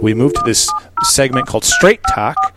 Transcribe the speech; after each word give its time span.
we 0.00 0.14
move 0.14 0.32
to 0.34 0.42
this 0.44 0.70
segment 1.02 1.46
called 1.46 1.64
Straight 1.64 2.00
Talk. 2.14 2.54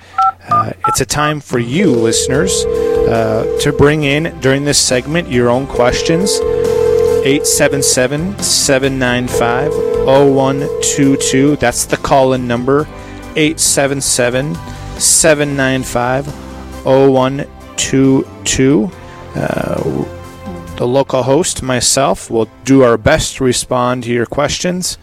Uh, 0.50 0.72
it's 0.88 1.02
a 1.02 1.06
time 1.06 1.40
for 1.40 1.60
you, 1.60 1.92
listeners, 1.92 2.66
uh, 2.66 3.60
to 3.62 3.72
bring 3.74 4.04
in 4.04 4.40
during 4.40 4.66
this 4.66 4.80
segment 4.80 5.30
your 5.30 5.50
own 5.50 5.68
questions. 5.68 6.40
877 6.40 8.40
795 8.40 9.72
0122. 10.06 11.58
That's 11.58 11.86
the 11.86 11.98
call 11.98 12.34
in 12.34 12.48
number. 12.48 12.88
877 13.36 14.56
795 15.00 16.28
0122. 16.86 18.92
Uh, 19.36 20.06
the 20.78 20.88
local 20.88 21.24
host, 21.24 21.64
myself, 21.64 22.30
will 22.30 22.50
do 22.64 22.84
our 22.84 22.98
best 22.98 23.38
to 23.38 23.44
respond 23.44 24.04
to 24.04 24.12
your 24.12 24.26
questions. 24.26 24.98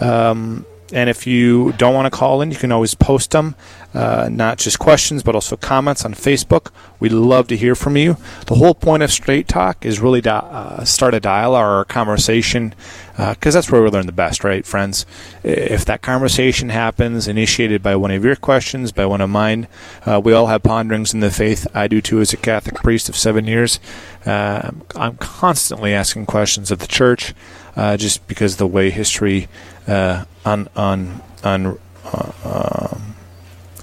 Um, 0.00 0.66
and 0.92 1.08
if 1.10 1.26
you 1.26 1.72
don't 1.72 1.94
want 1.94 2.12
to 2.12 2.16
call 2.16 2.42
in, 2.42 2.50
you 2.50 2.56
can 2.56 2.72
always 2.72 2.94
post 2.94 3.30
them, 3.30 3.54
uh, 3.94 4.28
not 4.30 4.58
just 4.58 4.78
questions, 4.78 5.22
but 5.22 5.34
also 5.34 5.56
comments 5.56 6.04
on 6.04 6.14
Facebook. 6.14 6.70
We'd 7.00 7.12
love 7.12 7.48
to 7.48 7.56
hear 7.56 7.74
from 7.74 7.96
you. 7.96 8.16
The 8.46 8.54
whole 8.54 8.74
point 8.74 9.02
of 9.02 9.10
Straight 9.10 9.48
Talk 9.48 9.84
is 9.84 10.00
really 10.00 10.22
to 10.22 10.34
uh, 10.34 10.84
start 10.84 11.14
a 11.14 11.20
dialogue 11.20 11.64
or 11.64 11.80
a 11.80 11.84
conversation, 11.84 12.74
because 13.16 13.54
uh, 13.54 13.58
that's 13.58 13.70
where 13.70 13.82
we 13.82 13.90
learn 13.90 14.06
the 14.06 14.12
best, 14.12 14.44
right, 14.44 14.64
friends? 14.64 15.04
If 15.42 15.84
that 15.86 16.02
conversation 16.02 16.68
happens, 16.68 17.26
initiated 17.26 17.82
by 17.82 17.96
one 17.96 18.10
of 18.10 18.24
your 18.24 18.36
questions, 18.36 18.92
by 18.92 19.06
one 19.06 19.20
of 19.20 19.30
mine, 19.30 19.66
uh, 20.06 20.20
we 20.22 20.32
all 20.32 20.46
have 20.46 20.62
ponderings 20.62 21.12
in 21.12 21.20
the 21.20 21.30
faith. 21.30 21.66
I 21.74 21.88
do 21.88 22.00
too, 22.00 22.20
as 22.20 22.32
a 22.32 22.36
Catholic 22.36 22.76
priest 22.76 23.08
of 23.08 23.16
seven 23.16 23.46
years. 23.46 23.80
Uh, 24.24 24.70
I'm 24.94 25.16
constantly 25.16 25.92
asking 25.92 26.26
questions 26.26 26.70
of 26.70 26.78
the 26.78 26.86
church, 26.86 27.34
uh, 27.76 27.96
just 27.96 28.26
because 28.26 28.56
the 28.56 28.66
way 28.66 28.90
history 28.90 29.48
uh, 29.86 30.24
on 30.44 30.68
on 30.76 31.22
um, 31.44 33.14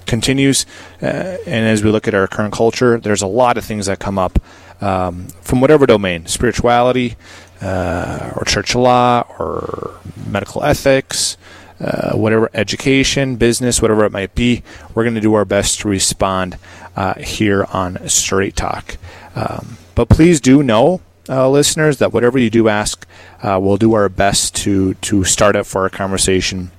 continues, 0.06 0.66
uh, 1.02 1.06
and 1.46 1.66
as 1.66 1.82
we 1.84 1.90
look 1.90 2.08
at 2.08 2.14
our 2.14 2.26
current 2.26 2.52
culture, 2.52 2.98
there's 2.98 3.22
a 3.22 3.26
lot 3.26 3.56
of 3.56 3.64
things 3.64 3.86
that 3.86 3.98
come 3.98 4.18
up 4.18 4.38
um, 4.80 5.26
from 5.40 5.60
whatever 5.60 5.86
domain, 5.86 6.26
spirituality, 6.26 7.16
uh, 7.60 8.32
or 8.36 8.44
church 8.44 8.74
law, 8.74 9.24
or 9.38 9.98
medical 10.26 10.62
ethics. 10.64 11.36
Uh, 11.82 12.14
whatever 12.14 12.50
education, 12.52 13.36
business, 13.36 13.80
whatever 13.80 14.04
it 14.04 14.12
might 14.12 14.34
be, 14.34 14.62
we're 14.94 15.02
going 15.02 15.14
to 15.14 15.20
do 15.20 15.32
our 15.32 15.46
best 15.46 15.80
to 15.80 15.88
respond 15.88 16.58
uh, 16.94 17.14
here 17.14 17.64
on 17.72 18.06
Straight 18.06 18.54
Talk. 18.54 18.98
Um, 19.34 19.78
but 19.94 20.10
please 20.10 20.42
do 20.42 20.62
know 20.62 21.00
uh, 21.30 21.48
listeners, 21.48 21.98
that 21.98 22.12
whatever 22.12 22.38
you 22.38 22.50
do 22.50 22.68
ask, 22.68 23.06
uh, 23.42 23.58
we'll 23.62 23.76
do 23.76 23.94
our 23.94 24.08
best 24.08 24.56
to 24.56 24.94
to 24.94 25.22
start 25.24 25.54
up 25.56 25.66
for 25.66 25.86
a 25.86 25.90
conversation. 25.90 26.72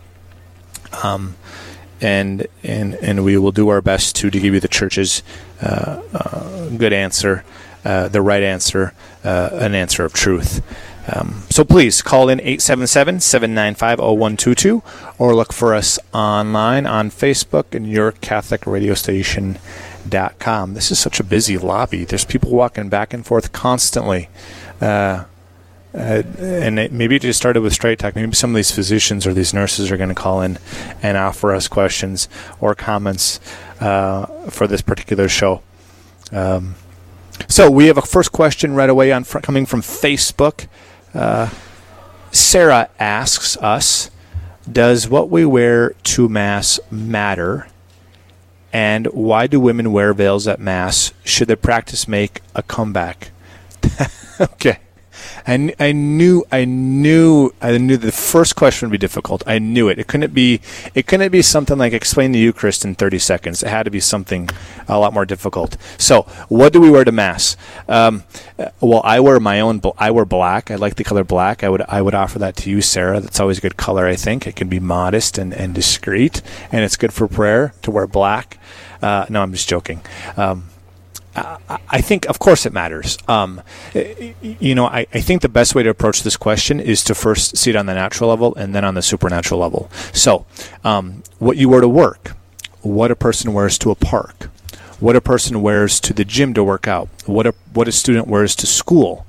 Um, 1.03 1.35
and 2.01 2.47
and 2.63 2.95
and 2.95 3.23
we 3.23 3.37
will 3.37 3.53
do 3.53 3.69
our 3.69 3.81
best 3.81 4.17
to 4.17 4.29
to 4.29 4.39
give 4.39 4.53
you 4.53 4.59
the 4.59 4.67
church's 4.67 5.23
uh, 5.61 6.01
uh 6.13 6.67
good 6.69 6.93
answer, 6.93 7.45
uh, 7.85 8.09
the 8.09 8.21
right 8.21 8.43
answer, 8.43 8.93
an 9.23 9.73
answer 9.73 10.03
of 10.03 10.11
truth. 10.13 10.61
Um, 11.07 11.43
so 11.49 11.63
please 11.63 12.03
call 12.03 12.29
in 12.29 12.37
877-795-0122 12.39 14.83
or 15.17 15.35
look 15.35 15.51
for 15.51 15.73
us 15.73 15.97
online 16.13 16.85
on 16.85 17.09
Facebook 17.09 17.73
and 17.73 17.89
your 17.89 18.11
Catholic 18.11 18.67
radio 18.67 18.93
station 18.93 19.57
com. 20.39 20.73
This 20.73 20.91
is 20.91 20.99
such 20.99 21.19
a 21.19 21.23
busy 21.23 21.57
lobby. 21.57 22.05
There's 22.05 22.25
people 22.25 22.51
walking 22.51 22.89
back 22.89 23.13
and 23.13 23.25
forth 23.25 23.51
constantly. 23.51 24.29
Uh, 24.79 25.25
uh, 25.93 26.23
and 26.37 26.79
it, 26.79 26.91
maybe 26.91 27.17
it 27.17 27.21
just 27.21 27.37
started 27.37 27.61
with 27.61 27.73
straight 27.73 27.99
talk. 27.99 28.15
Maybe 28.15 28.31
some 28.33 28.51
of 28.51 28.55
these 28.55 28.71
physicians 28.71 29.27
or 29.27 29.33
these 29.33 29.53
nurses 29.53 29.91
are 29.91 29.97
going 29.97 30.09
to 30.09 30.15
call 30.15 30.41
in 30.41 30.57
and 31.01 31.17
offer 31.17 31.53
us 31.53 31.67
questions 31.67 32.29
or 32.61 32.73
comments 32.73 33.39
uh, 33.81 34.25
for 34.49 34.67
this 34.67 34.81
particular 34.81 35.27
show. 35.27 35.61
Um, 36.31 36.75
so 37.49 37.69
we 37.69 37.87
have 37.87 37.97
a 37.97 38.01
first 38.01 38.31
question 38.31 38.73
right 38.73 38.89
away 38.89 39.11
on 39.11 39.25
fr- 39.25 39.39
coming 39.39 39.65
from 39.65 39.81
Facebook. 39.81 40.67
Uh, 41.13 41.49
Sarah 42.31 42.89
asks 42.97 43.57
us, 43.57 44.09
"Does 44.71 45.09
what 45.09 45.29
we 45.29 45.45
wear 45.45 45.89
to 46.03 46.29
mass 46.29 46.79
matter?" 46.89 47.67
And 48.73 49.07
why 49.07 49.47
do 49.47 49.59
women 49.59 49.91
wear 49.91 50.13
veils 50.13 50.47
at 50.47 50.59
Mass? 50.59 51.13
Should 51.23 51.49
the 51.49 51.57
practice 51.57 52.07
make 52.07 52.41
a 52.55 52.63
comeback? 52.63 53.31
okay. 54.39 54.79
I, 55.47 55.73
I 55.79 55.91
knew 55.91 56.45
I 56.51 56.65
knew 56.65 57.53
I 57.61 57.77
knew 57.77 57.97
the 57.97 58.11
first 58.11 58.55
question 58.55 58.87
would 58.87 58.91
be 58.91 58.97
difficult. 58.97 59.43
I 59.47 59.59
knew 59.59 59.89
it. 59.89 59.99
It 59.99 60.07
couldn't 60.07 60.33
be 60.33 60.61
it 60.93 61.07
couldn't 61.07 61.31
be 61.31 61.41
something 61.41 61.77
like 61.77 61.93
explain 61.93 62.31
the 62.31 62.39
Eucharist 62.39 62.85
in 62.85 62.95
30 62.95 63.19
seconds. 63.19 63.63
It 63.63 63.69
had 63.69 63.83
to 63.83 63.91
be 63.91 63.99
something 63.99 64.49
a 64.87 64.99
lot 64.99 65.13
more 65.13 65.25
difficult. 65.25 65.77
So, 65.97 66.23
what 66.49 66.73
do 66.73 66.81
we 66.81 66.89
wear 66.89 67.03
to 67.03 67.11
mass? 67.11 67.57
Um, 67.87 68.23
well, 68.79 69.01
I 69.03 69.19
wear 69.19 69.39
my 69.39 69.59
own. 69.59 69.81
I 69.97 70.11
wear 70.11 70.25
black. 70.25 70.71
I 70.71 70.75
like 70.75 70.95
the 70.95 71.03
color 71.03 71.23
black. 71.23 71.63
I 71.63 71.69
would 71.69 71.81
I 71.87 72.01
would 72.01 72.15
offer 72.15 72.39
that 72.39 72.55
to 72.57 72.69
you, 72.69 72.81
Sarah. 72.81 73.19
That's 73.19 73.39
always 73.39 73.57
a 73.57 73.61
good 73.61 73.77
color. 73.77 74.05
I 74.07 74.15
think 74.15 74.47
it 74.47 74.55
can 74.55 74.69
be 74.69 74.79
modest 74.79 75.37
and, 75.37 75.53
and 75.53 75.73
discreet, 75.73 76.41
and 76.71 76.83
it's 76.83 76.97
good 76.97 77.13
for 77.13 77.27
prayer 77.27 77.73
to 77.81 77.91
wear 77.91 78.07
black. 78.07 78.57
Uh, 79.01 79.25
no, 79.29 79.41
I'm 79.41 79.51
just 79.51 79.67
joking. 79.67 80.01
Um, 80.37 80.69
I 81.35 82.01
think, 82.01 82.25
of 82.27 82.39
course, 82.39 82.65
it 82.65 82.73
matters. 82.73 83.17
Um, 83.27 83.61
you 84.41 84.75
know, 84.75 84.85
I, 84.85 85.07
I, 85.13 85.21
think 85.21 85.41
the 85.41 85.49
best 85.49 85.75
way 85.75 85.83
to 85.83 85.89
approach 85.89 86.23
this 86.23 86.35
question 86.35 86.79
is 86.81 87.03
to 87.05 87.15
first 87.15 87.55
see 87.55 87.69
it 87.69 87.75
on 87.77 87.85
the 87.85 87.93
natural 87.93 88.29
level 88.29 88.53
and 88.55 88.75
then 88.75 88.83
on 88.83 88.95
the 88.95 89.01
supernatural 89.01 89.59
level. 89.59 89.89
So, 90.11 90.45
um, 90.83 91.23
what 91.39 91.55
you 91.55 91.69
wear 91.69 91.79
to 91.79 91.87
work, 91.87 92.33
what 92.81 93.11
a 93.11 93.15
person 93.15 93.53
wears 93.53 93.77
to 93.79 93.91
a 93.91 93.95
park, 93.95 94.49
what 94.99 95.15
a 95.15 95.21
person 95.21 95.61
wears 95.61 96.01
to 96.01 96.13
the 96.13 96.25
gym 96.25 96.53
to 96.53 96.63
work 96.63 96.87
out, 96.87 97.07
what 97.25 97.47
a 97.47 97.53
what 97.73 97.87
a 97.87 97.91
student 97.93 98.27
wears 98.27 98.55
to 98.57 98.67
school, 98.67 99.25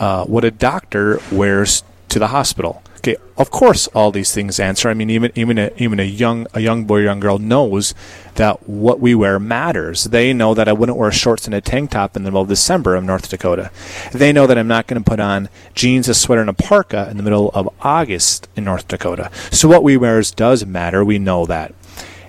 uh, 0.00 0.24
what 0.24 0.44
a 0.44 0.50
doctor 0.50 1.20
wears 1.30 1.84
to 2.08 2.18
the 2.18 2.28
hospital. 2.28 2.82
Okay, 3.04 3.16
of 3.36 3.50
course, 3.50 3.86
all 3.88 4.10
these 4.10 4.32
things 4.32 4.58
answer. 4.58 4.88
I 4.88 4.94
mean, 4.94 5.10
even 5.10 5.30
even 5.34 5.58
a, 5.58 5.70
even 5.76 6.00
a 6.00 6.04
young 6.04 6.46
a 6.54 6.60
young 6.60 6.86
boy, 6.86 7.00
or 7.00 7.02
young 7.02 7.20
girl 7.20 7.38
knows 7.38 7.94
that 8.36 8.66
what 8.66 8.98
we 8.98 9.14
wear 9.14 9.38
matters. 9.38 10.04
They 10.04 10.32
know 10.32 10.54
that 10.54 10.68
I 10.68 10.72
wouldn't 10.72 10.96
wear 10.96 11.12
shorts 11.12 11.44
and 11.44 11.54
a 11.54 11.60
tank 11.60 11.90
top 11.90 12.16
in 12.16 12.22
the 12.22 12.30
middle 12.30 12.40
of 12.40 12.48
December 12.48 12.96
of 12.96 13.04
North 13.04 13.28
Dakota. 13.28 13.70
They 14.12 14.32
know 14.32 14.46
that 14.46 14.56
I'm 14.56 14.68
not 14.68 14.86
going 14.86 15.04
to 15.04 15.06
put 15.06 15.20
on 15.20 15.50
jeans, 15.74 16.08
a 16.08 16.14
sweater, 16.14 16.40
and 16.40 16.48
a 16.48 16.54
parka 16.54 17.06
in 17.10 17.18
the 17.18 17.22
middle 17.22 17.50
of 17.50 17.68
August 17.82 18.48
in 18.56 18.64
North 18.64 18.88
Dakota. 18.88 19.30
So 19.50 19.68
what 19.68 19.82
we 19.82 19.98
wear 19.98 20.22
does 20.22 20.64
matter. 20.64 21.04
We 21.04 21.18
know 21.18 21.44
that, 21.44 21.74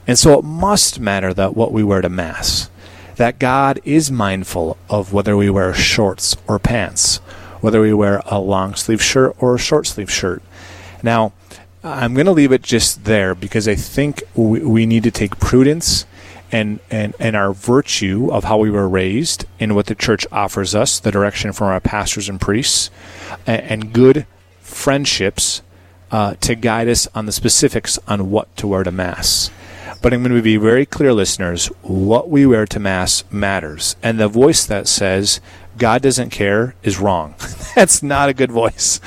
and 0.05 0.19
so 0.19 0.37
it 0.37 0.43
must 0.43 0.99
matter 0.99 1.33
that 1.35 1.55
what 1.55 1.71
we 1.71 1.85
wear 1.85 2.01
to 2.01 2.09
mass. 2.09 2.69
That 3.15 3.39
God 3.39 3.79
is 3.85 4.11
mindful 4.11 4.75
of 4.89 5.13
whether 5.13 5.37
we 5.37 5.49
wear 5.49 5.73
shorts 5.73 6.35
or 6.49 6.59
pants, 6.59 7.19
whether 7.61 7.79
we 7.79 7.93
wear 7.93 8.21
a 8.25 8.39
long 8.39 8.75
sleeve 8.75 9.01
shirt 9.01 9.37
or 9.39 9.55
a 9.55 9.57
short 9.57 9.87
sleeve 9.87 10.11
shirt 10.11 10.43
now, 11.05 11.31
I'm 11.83 12.15
going 12.15 12.25
to 12.25 12.31
leave 12.31 12.51
it 12.51 12.63
just 12.63 13.05
there 13.05 13.35
because 13.35 13.67
I 13.67 13.75
think 13.75 14.23
we, 14.33 14.59
we 14.61 14.85
need 14.85 15.03
to 15.03 15.11
take 15.11 15.39
prudence 15.39 16.05
and, 16.51 16.79
and, 16.89 17.13
and 17.19 17.35
our 17.35 17.53
virtue 17.53 18.29
of 18.31 18.45
how 18.45 18.57
we 18.57 18.69
were 18.69 18.89
raised 18.89 19.45
and 19.59 19.75
what 19.75 19.85
the 19.85 19.95
church 19.95 20.25
offers 20.31 20.73
us, 20.73 20.99
the 20.99 21.11
direction 21.11 21.53
from 21.53 21.67
our 21.67 21.79
pastors 21.79 22.27
and 22.27 22.41
priests, 22.41 22.89
and, 23.45 23.61
and 23.61 23.93
good 23.93 24.25
friendships 24.61 25.61
uh, 26.11 26.35
to 26.35 26.55
guide 26.55 26.87
us 26.87 27.07
on 27.13 27.25
the 27.25 27.31
specifics 27.31 27.99
on 28.07 28.31
what 28.31 28.55
to 28.57 28.67
wear 28.67 28.83
to 28.83 28.91
Mass. 28.91 29.51
But 30.01 30.13
I'm 30.13 30.21
going 30.21 30.35
to 30.35 30.41
be 30.41 30.57
very 30.57 30.85
clear, 30.85 31.13
listeners 31.13 31.67
what 31.81 32.29
we 32.29 32.45
wear 32.45 32.65
to 32.67 32.79
Mass 32.79 33.23
matters. 33.31 33.95
And 34.01 34.19
the 34.19 34.27
voice 34.27 34.65
that 34.65 34.87
says, 34.87 35.39
God 35.77 36.01
doesn't 36.01 36.29
care 36.29 36.75
is 36.83 36.99
wrong. 36.99 37.35
That's 37.75 38.01
not 38.01 38.29
a 38.29 38.33
good 38.33 38.51
voice. 38.51 38.99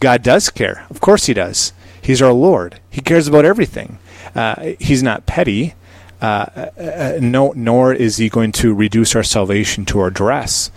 God 0.00 0.22
does 0.22 0.50
care. 0.50 0.86
Of 0.90 1.00
course, 1.00 1.26
He 1.26 1.34
does. 1.34 1.72
He's 2.00 2.22
our 2.22 2.32
Lord. 2.32 2.80
He 2.90 3.00
cares 3.00 3.28
about 3.28 3.44
everything. 3.44 3.98
Uh, 4.34 4.74
he's 4.78 5.02
not 5.02 5.26
petty. 5.26 5.74
Uh, 6.20 6.46
uh, 6.56 6.80
uh, 6.80 7.18
no, 7.20 7.52
nor 7.54 7.92
is 7.92 8.16
He 8.16 8.28
going 8.28 8.52
to 8.52 8.74
reduce 8.74 9.14
our 9.14 9.22
salvation 9.22 9.84
to 9.86 10.00
our 10.00 10.10
dress. 10.10 10.70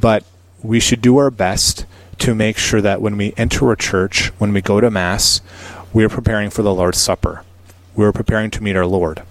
But 0.00 0.24
we 0.62 0.80
should 0.80 1.00
do 1.00 1.16
our 1.18 1.30
best 1.30 1.86
to 2.18 2.34
make 2.34 2.58
sure 2.58 2.80
that 2.80 3.00
when 3.00 3.16
we 3.16 3.34
enter 3.36 3.70
a 3.70 3.76
church, 3.76 4.28
when 4.38 4.52
we 4.52 4.60
go 4.60 4.80
to 4.80 4.90
Mass, 4.90 5.40
we 5.92 6.04
are 6.04 6.08
preparing 6.08 6.50
for 6.50 6.62
the 6.62 6.74
Lord's 6.74 6.98
Supper. 6.98 7.42
We're 7.94 8.12
preparing 8.12 8.50
to 8.52 8.62
meet 8.62 8.76
our 8.76 8.86
Lord. 8.86 9.22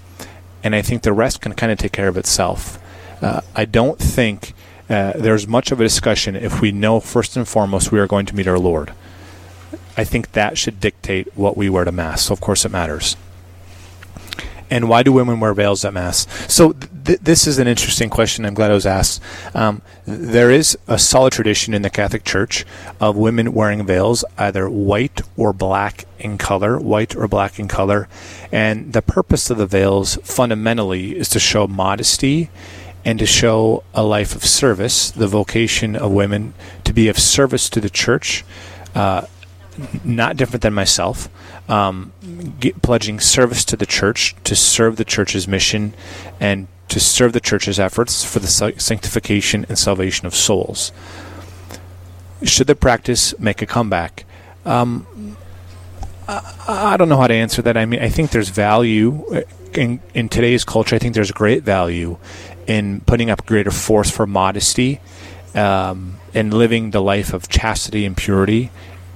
And 0.63 0.75
I 0.75 0.81
think 0.81 1.03
the 1.03 1.13
rest 1.13 1.41
can 1.41 1.53
kind 1.53 1.71
of 1.71 1.77
take 1.77 1.91
care 1.91 2.07
of 2.07 2.17
itself. 2.17 2.79
Uh, 3.21 3.41
I 3.55 3.65
don't 3.65 3.99
think 3.99 4.53
uh, 4.89 5.13
there's 5.15 5.47
much 5.47 5.71
of 5.71 5.79
a 5.79 5.83
discussion 5.83 6.35
if 6.35 6.61
we 6.61 6.71
know 6.71 6.99
first 6.99 7.37
and 7.37 7.47
foremost 7.47 7.91
we 7.91 7.99
are 7.99 8.07
going 8.07 8.25
to 8.27 8.35
meet 8.35 8.47
our 8.47 8.59
Lord. 8.59 8.93
I 9.97 10.03
think 10.03 10.31
that 10.33 10.57
should 10.57 10.79
dictate 10.79 11.35
what 11.35 11.55
we 11.57 11.69
wear 11.69 11.85
to 11.85 11.91
Mass. 11.91 12.23
So, 12.23 12.33
of 12.33 12.41
course, 12.41 12.65
it 12.65 12.71
matters. 12.71 13.15
and 14.69 14.89
why 14.89 15.03
do 15.03 15.11
women 15.11 15.39
wear 15.39 15.53
veils 15.53 15.85
at 15.85 15.93
mass? 15.93 16.25
So 16.51 16.73
th- 16.73 17.19
this 17.19 17.45
is 17.45 17.59
an 17.59 17.67
interesting 17.67 18.09
question. 18.09 18.45
I'm 18.45 18.55
glad 18.55 18.71
it 18.71 18.73
was 18.73 18.85
asked. 18.87 19.21
Um, 19.53 19.81
there 20.05 20.49
is 20.49 20.75
a 20.87 20.97
solid 20.97 21.33
tradition 21.33 21.73
in 21.75 21.83
the 21.83 21.89
Catholic 21.89 22.23
Church 22.23 22.65
of 22.99 23.15
women 23.15 23.53
wearing 23.53 23.85
veils, 23.85 24.25
either 24.37 24.67
white 24.67 25.21
or 25.37 25.53
black 25.53 26.05
in 26.17 26.37
color, 26.39 26.79
white 26.79 27.15
or 27.15 27.27
black 27.27 27.59
in 27.59 27.67
color, 27.67 28.07
and 28.51 28.93
the 28.93 29.03
purpose 29.03 29.51
of 29.51 29.57
the 29.57 29.67
veils 29.67 30.17
fundamentally 30.23 31.15
is 31.15 31.29
to 31.29 31.39
show 31.39 31.67
modesty 31.67 32.49
and 33.03 33.19
to 33.19 33.25
show 33.27 33.83
a 33.93 34.01
life 34.01 34.35
of 34.35 34.43
service, 34.43 35.11
the 35.11 35.27
vocation 35.27 35.95
of 35.95 36.11
women 36.11 36.55
to 36.83 36.91
be 36.91 37.07
of 37.07 37.19
service 37.19 37.69
to 37.69 37.79
the 37.79 37.89
church. 37.89 38.43
Uh, 38.95 39.25
not 40.03 40.37
different 40.37 40.61
than 40.61 40.73
myself, 40.73 41.29
um, 41.69 42.11
get, 42.59 42.81
pledging 42.81 43.19
service 43.19 43.65
to 43.65 43.75
the 43.75 43.85
church 43.85 44.35
to 44.43 44.55
serve 44.55 44.97
the 44.97 45.05
church's 45.05 45.47
mission 45.47 45.93
and 46.39 46.67
to 46.87 46.99
serve 46.99 47.33
the 47.33 47.39
church's 47.39 47.79
efforts 47.79 48.23
for 48.23 48.39
the 48.39 48.47
sanctification 48.47 49.65
and 49.67 49.77
salvation 49.77 50.27
of 50.27 50.35
souls. 50.35 50.91
Should 52.43 52.67
the 52.67 52.75
practice 52.75 53.37
make 53.39 53.61
a 53.61 53.65
comeback? 53.65 54.25
Um, 54.65 55.37
I, 56.27 56.93
I, 56.93 56.97
don't 56.97 57.09
know 57.09 57.17
how 57.17 57.27
to 57.27 57.33
answer 57.33 57.61
that. 57.63 57.77
I 57.77 57.85
mean, 57.85 58.01
I 58.01 58.09
think 58.09 58.31
there's 58.31 58.49
value 58.49 59.25
uh, 59.33 59.41
in, 59.73 59.99
in 60.13 60.29
today's 60.29 60.63
culture. 60.63 60.95
I 60.95 60.99
think 60.99 61.15
there's 61.15 61.31
great 61.31 61.63
value 61.63 62.17
in 62.67 63.01
putting 63.01 63.29
up 63.29 63.45
greater 63.45 63.71
force 63.71 64.09
for 64.09 64.25
modesty 64.25 64.99
um, 65.53 66.17
and 66.33 66.53
living 66.53 66.91
the 66.91 67.01
life 67.01 67.33
of 67.33 67.47
chastity 67.47 68.05
and 68.05 68.17
purity 68.17 68.71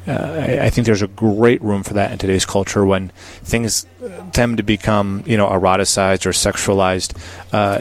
uh, 0.07 0.12
I, 0.12 0.66
I, 0.66 0.69
think 0.69 0.86
there's 0.86 1.01
a 1.01 1.07
great 1.07 1.62
room 1.62 1.84
for 1.84 1.94
that 1.94 2.12
in 2.12 2.18
today's 2.18 2.46
culture 2.46 2.86
when 2.86 3.10
things 3.44 3.86
tend 4.31 4.57
to 4.57 4.63
become, 4.63 5.24
you 5.25 5.36
know, 5.36 5.48
eroticized 5.50 6.25
or 6.25 6.31
sexualized. 6.31 7.18
Uh, 7.51 7.80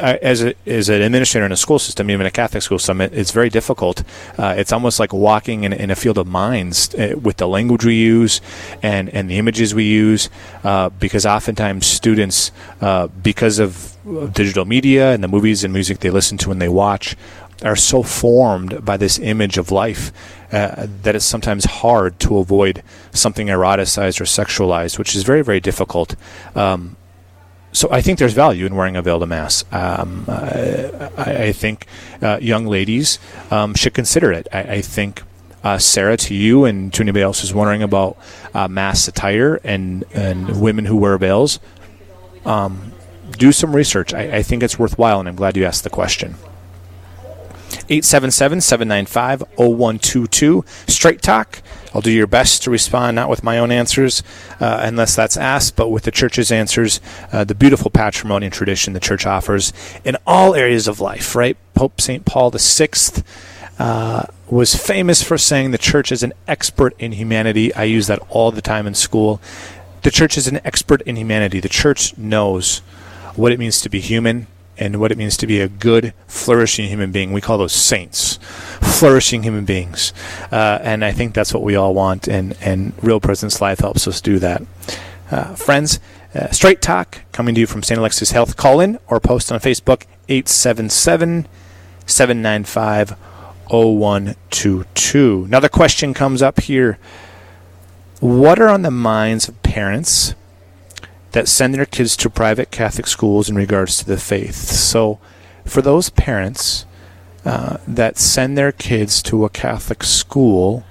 as, 0.00 0.42
a, 0.42 0.54
as 0.66 0.88
an 0.88 1.02
administrator 1.02 1.44
in 1.44 1.52
a 1.52 1.56
school 1.56 1.78
system, 1.78 2.10
even 2.10 2.26
a 2.26 2.30
Catholic 2.30 2.62
school 2.62 2.78
system, 2.78 3.00
it, 3.00 3.12
it's 3.12 3.30
very 3.30 3.50
difficult. 3.50 4.02
Uh, 4.38 4.54
it's 4.56 4.72
almost 4.72 4.98
like 4.98 5.12
walking 5.12 5.64
in, 5.64 5.72
in, 5.72 5.90
a 5.90 5.94
field 5.94 6.18
of 6.18 6.26
mines 6.26 6.94
uh, 6.94 7.14
with 7.20 7.36
the 7.36 7.46
language 7.46 7.84
we 7.84 7.94
use 7.94 8.40
and, 8.82 9.08
and 9.10 9.30
the 9.30 9.38
images 9.38 9.74
we 9.74 9.84
use, 9.84 10.30
uh, 10.64 10.88
because 10.88 11.26
oftentimes 11.26 11.86
students, 11.86 12.52
uh, 12.80 13.08
because 13.08 13.58
of 13.58 13.96
digital 14.32 14.64
media 14.64 15.12
and 15.12 15.22
the 15.22 15.28
movies 15.28 15.62
and 15.62 15.72
music 15.72 16.00
they 16.00 16.10
listen 16.10 16.38
to 16.38 16.50
and 16.50 16.60
they 16.60 16.68
watch, 16.68 17.16
are 17.62 17.76
so 17.76 18.02
formed 18.02 18.82
by 18.84 18.96
this 18.96 19.18
image 19.18 19.58
of 19.58 19.70
life 19.70 20.12
uh, 20.52 20.86
that 21.02 21.14
it's 21.14 21.24
sometimes 21.24 21.64
hard 21.64 22.18
to 22.20 22.38
avoid 22.38 22.82
something 23.12 23.48
eroticized 23.48 24.20
or 24.20 24.24
sexualized, 24.24 24.98
which 24.98 25.14
is 25.14 25.22
very, 25.22 25.42
very 25.42 25.60
difficult. 25.60 26.16
Um, 26.54 26.96
so 27.72 27.88
I 27.92 28.00
think 28.00 28.18
there's 28.18 28.32
value 28.32 28.66
in 28.66 28.74
wearing 28.74 28.96
a 28.96 29.02
veil 29.02 29.20
to 29.20 29.26
mass. 29.26 29.64
Um, 29.70 30.24
I, 30.28 31.10
I, 31.16 31.52
think 31.52 31.86
uh, 32.20 32.38
young 32.40 32.66
ladies 32.66 33.20
um, 33.50 33.74
should 33.74 33.94
consider 33.94 34.32
it. 34.32 34.48
I, 34.52 34.60
I 34.60 34.80
think 34.80 35.22
uh, 35.62 35.78
Sarah, 35.78 36.16
to 36.16 36.34
you 36.34 36.64
and 36.64 36.92
to 36.94 37.02
anybody 37.02 37.22
else 37.22 37.40
who's 37.40 37.54
wondering 37.54 37.82
about 37.82 38.16
uh, 38.54 38.66
mass 38.66 39.06
attire 39.08 39.60
and 39.62 40.04
and 40.12 40.60
women 40.60 40.86
who 40.86 40.96
wear 40.96 41.16
veils, 41.18 41.60
um, 42.44 42.92
do 43.32 43.52
some 43.52 43.76
research. 43.76 44.14
I, 44.14 44.38
I, 44.38 44.42
think 44.42 44.62
it's 44.62 44.78
worthwhile, 44.78 45.20
and 45.20 45.28
I'm 45.28 45.36
glad 45.36 45.56
you 45.56 45.64
asked 45.64 45.84
the 45.84 45.90
question. 45.90 46.34
877 47.90 48.60
795 48.60 49.40
0122. 49.56 50.64
Straight 50.86 51.20
Talk. 51.20 51.60
I'll 51.92 52.00
do 52.00 52.12
your 52.12 52.28
best 52.28 52.62
to 52.62 52.70
respond, 52.70 53.16
not 53.16 53.28
with 53.28 53.42
my 53.42 53.58
own 53.58 53.72
answers, 53.72 54.22
uh, 54.60 54.80
unless 54.82 55.16
that's 55.16 55.36
asked, 55.36 55.74
but 55.74 55.88
with 55.88 56.04
the 56.04 56.12
church's 56.12 56.52
answers, 56.52 57.00
uh, 57.32 57.42
the 57.42 57.54
beautiful 57.54 57.90
patrimony 57.90 58.46
and 58.46 58.52
tradition 58.52 58.92
the 58.92 59.00
church 59.00 59.26
offers 59.26 59.72
in 60.04 60.16
all 60.24 60.54
areas 60.54 60.86
of 60.86 61.00
life, 61.00 61.34
right? 61.34 61.56
Pope 61.74 62.00
St. 62.00 62.24
Paul 62.24 62.52
VI 62.52 62.90
uh, 63.80 64.26
was 64.48 64.76
famous 64.76 65.22
for 65.22 65.36
saying 65.36 65.72
the 65.72 65.78
church 65.78 66.12
is 66.12 66.22
an 66.22 66.32
expert 66.46 66.94
in 67.00 67.12
humanity. 67.12 67.74
I 67.74 67.84
use 67.84 68.06
that 68.06 68.20
all 68.28 68.52
the 68.52 68.62
time 68.62 68.86
in 68.86 68.94
school. 68.94 69.40
The 70.02 70.12
church 70.12 70.38
is 70.38 70.46
an 70.46 70.60
expert 70.64 71.02
in 71.02 71.16
humanity. 71.16 71.58
The 71.58 71.68
church 71.68 72.16
knows 72.16 72.78
what 73.34 73.50
it 73.50 73.58
means 73.58 73.80
to 73.80 73.88
be 73.88 74.00
human 74.00 74.46
and 74.80 74.98
what 74.98 75.12
it 75.12 75.18
means 75.18 75.36
to 75.36 75.46
be 75.46 75.60
a 75.60 75.68
good, 75.68 76.14
flourishing 76.26 76.88
human 76.88 77.12
being. 77.12 77.32
We 77.32 77.42
call 77.42 77.58
those 77.58 77.74
saints, 77.74 78.38
flourishing 78.80 79.42
human 79.42 79.66
beings. 79.66 80.14
Uh, 80.50 80.78
and 80.82 81.04
I 81.04 81.12
think 81.12 81.34
that's 81.34 81.52
what 81.52 81.62
we 81.62 81.76
all 81.76 81.94
want, 81.94 82.26
and, 82.26 82.56
and 82.60 82.94
Real 83.02 83.20
Presence 83.20 83.60
Live 83.60 83.78
helps 83.78 84.08
us 84.08 84.20
do 84.20 84.38
that. 84.38 84.62
Uh, 85.30 85.54
friends, 85.54 86.00
uh, 86.34 86.48
Straight 86.50 86.80
Talk 86.80 87.20
coming 87.30 87.54
to 87.54 87.60
you 87.60 87.66
from 87.66 87.82
St. 87.82 87.98
Alexius 87.98 88.30
Health. 88.30 88.56
Call 88.56 88.80
in 88.80 88.98
or 89.06 89.20
post 89.20 89.52
on 89.52 89.60
Facebook 89.60 90.06
877 90.28 91.46
795 92.06 93.16
0122. 93.68 95.44
Another 95.46 95.68
question 95.68 96.14
comes 96.14 96.42
up 96.42 96.60
here. 96.60 96.98
What 98.20 98.60
are 98.60 98.68
on 98.68 98.82
the 98.82 98.90
minds 98.90 99.48
of 99.48 99.62
parents 99.62 100.34
that 101.32 101.48
send 101.48 101.74
their 101.74 101.86
kids 101.86 102.16
to 102.18 102.30
private 102.30 102.70
Catholic 102.70 103.06
schools 103.06 103.48
in 103.48 103.56
regards 103.56 103.98
to 103.98 104.06
the 104.06 104.16
faith. 104.16 104.54
So, 104.54 105.18
for 105.64 105.82
those 105.82 106.10
parents 106.10 106.86
uh, 107.44 107.78
that 107.86 108.18
send 108.18 108.58
their 108.58 108.72
kids 108.72 109.22
to 109.22 109.44
a 109.44 109.48
Catholic 109.48 110.02
school, 110.02 110.84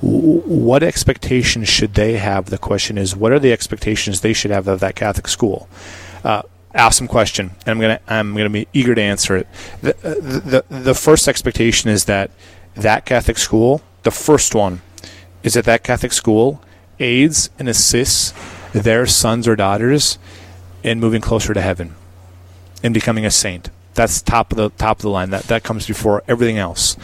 what 0.00 0.82
expectations 0.82 1.68
should 1.68 1.94
they 1.94 2.16
have? 2.18 2.46
The 2.46 2.58
question 2.58 2.98
is, 2.98 3.16
what 3.16 3.32
are 3.32 3.38
the 3.38 3.52
expectations 3.52 4.20
they 4.20 4.32
should 4.32 4.50
have 4.50 4.68
of 4.68 4.80
that 4.80 4.94
Catholic 4.94 5.28
school? 5.28 5.68
Uh, 6.22 6.42
awesome 6.74 7.08
question, 7.08 7.50
and 7.64 7.68
I'm 7.68 7.80
gonna 7.80 8.00
I'm 8.06 8.36
gonna 8.36 8.50
be 8.50 8.68
eager 8.72 8.94
to 8.94 9.00
answer 9.00 9.36
it. 9.36 9.48
The, 9.80 9.94
the 10.02 10.64
the 10.68 10.80
the 10.82 10.94
first 10.94 11.28
expectation 11.28 11.90
is 11.90 12.04
that 12.04 12.30
that 12.74 13.06
Catholic 13.06 13.38
school, 13.38 13.80
the 14.02 14.10
first 14.10 14.54
one, 14.54 14.82
is 15.42 15.54
that 15.54 15.64
that 15.64 15.82
Catholic 15.82 16.12
school 16.12 16.62
aids 16.98 17.50
and 17.58 17.68
assists 17.68 18.32
their 18.82 19.06
sons 19.06 19.48
or 19.48 19.56
daughters 19.56 20.18
in 20.82 21.00
moving 21.00 21.20
closer 21.20 21.54
to 21.54 21.60
heaven 21.60 21.94
and 22.82 22.94
becoming 22.94 23.26
a 23.26 23.30
saint. 23.30 23.70
That's 23.94 24.20
top 24.20 24.52
of 24.52 24.58
the 24.58 24.70
top 24.70 24.98
of 24.98 25.02
the 25.02 25.10
line. 25.10 25.30
That 25.30 25.44
that 25.44 25.62
comes 25.62 25.86
before 25.86 26.22
everything 26.28 26.58
else. 26.58 26.96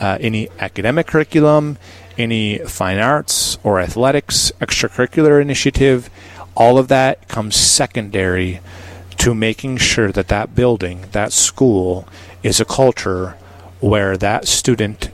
Uh, 0.00 0.18
any 0.20 0.48
academic 0.58 1.06
curriculum, 1.06 1.78
any 2.18 2.58
fine 2.58 2.98
arts 2.98 3.58
or 3.62 3.80
athletics, 3.80 4.50
extracurricular 4.60 5.40
initiative, 5.40 6.10
all 6.56 6.78
of 6.78 6.88
that 6.88 7.28
comes 7.28 7.54
secondary 7.54 8.60
to 9.18 9.34
making 9.34 9.76
sure 9.76 10.10
that 10.10 10.28
that 10.28 10.54
building, 10.54 11.04
that 11.12 11.32
school, 11.32 12.08
is 12.42 12.60
a 12.60 12.64
culture 12.64 13.36
where 13.80 14.16
that 14.16 14.48
student 14.48 15.10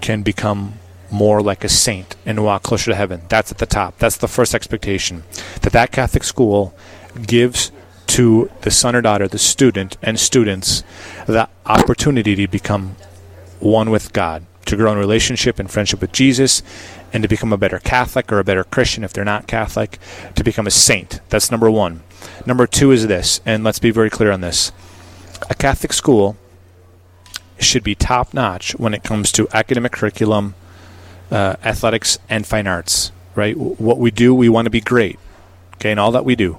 can 0.00 0.22
become 0.22 0.74
more 1.10 1.42
like 1.42 1.64
a 1.64 1.68
saint 1.68 2.16
and 2.24 2.44
walk 2.44 2.62
closer 2.62 2.90
to 2.90 2.96
heaven. 2.96 3.22
That's 3.28 3.50
at 3.50 3.58
the 3.58 3.66
top. 3.66 3.98
That's 3.98 4.16
the 4.16 4.28
first 4.28 4.54
expectation 4.54 5.24
that 5.62 5.72
that 5.72 5.92
Catholic 5.92 6.24
school 6.24 6.74
gives 7.26 7.72
to 8.08 8.50
the 8.62 8.70
son 8.70 8.96
or 8.96 9.02
daughter, 9.02 9.28
the 9.28 9.38
student 9.38 9.96
and 10.02 10.18
students, 10.18 10.82
the 11.26 11.48
opportunity 11.66 12.34
to 12.34 12.48
become 12.48 12.96
one 13.60 13.90
with 13.90 14.12
God, 14.12 14.44
to 14.66 14.76
grow 14.76 14.92
in 14.92 14.98
relationship 14.98 15.58
and 15.58 15.70
friendship 15.70 16.00
with 16.00 16.12
Jesus, 16.12 16.62
and 17.12 17.22
to 17.22 17.28
become 17.28 17.52
a 17.52 17.58
better 17.58 17.78
Catholic 17.78 18.32
or 18.32 18.38
a 18.38 18.44
better 18.44 18.64
Christian 18.64 19.04
if 19.04 19.12
they're 19.12 19.24
not 19.24 19.46
Catholic, 19.46 19.98
to 20.34 20.42
become 20.42 20.66
a 20.66 20.72
saint. 20.72 21.20
That's 21.28 21.50
number 21.50 21.70
one. 21.70 22.02
Number 22.46 22.66
two 22.66 22.90
is 22.90 23.06
this, 23.06 23.40
and 23.46 23.62
let's 23.62 23.78
be 23.78 23.90
very 23.90 24.10
clear 24.10 24.32
on 24.32 24.40
this. 24.40 24.72
A 25.48 25.54
Catholic 25.54 25.92
school 25.92 26.36
should 27.58 27.84
be 27.84 27.94
top 27.94 28.34
notch 28.34 28.72
when 28.72 28.94
it 28.94 29.04
comes 29.04 29.30
to 29.32 29.48
academic 29.52 29.92
curriculum, 29.92 30.54
uh, 31.30 31.56
athletics 31.64 32.18
and 32.28 32.46
fine 32.46 32.66
arts, 32.66 33.12
right? 33.34 33.56
What 33.56 33.98
we 33.98 34.10
do, 34.10 34.34
we 34.34 34.48
want 34.48 34.66
to 34.66 34.70
be 34.70 34.80
great, 34.80 35.18
okay, 35.74 35.90
and 35.90 36.00
all 36.00 36.12
that 36.12 36.24
we 36.24 36.34
do. 36.34 36.58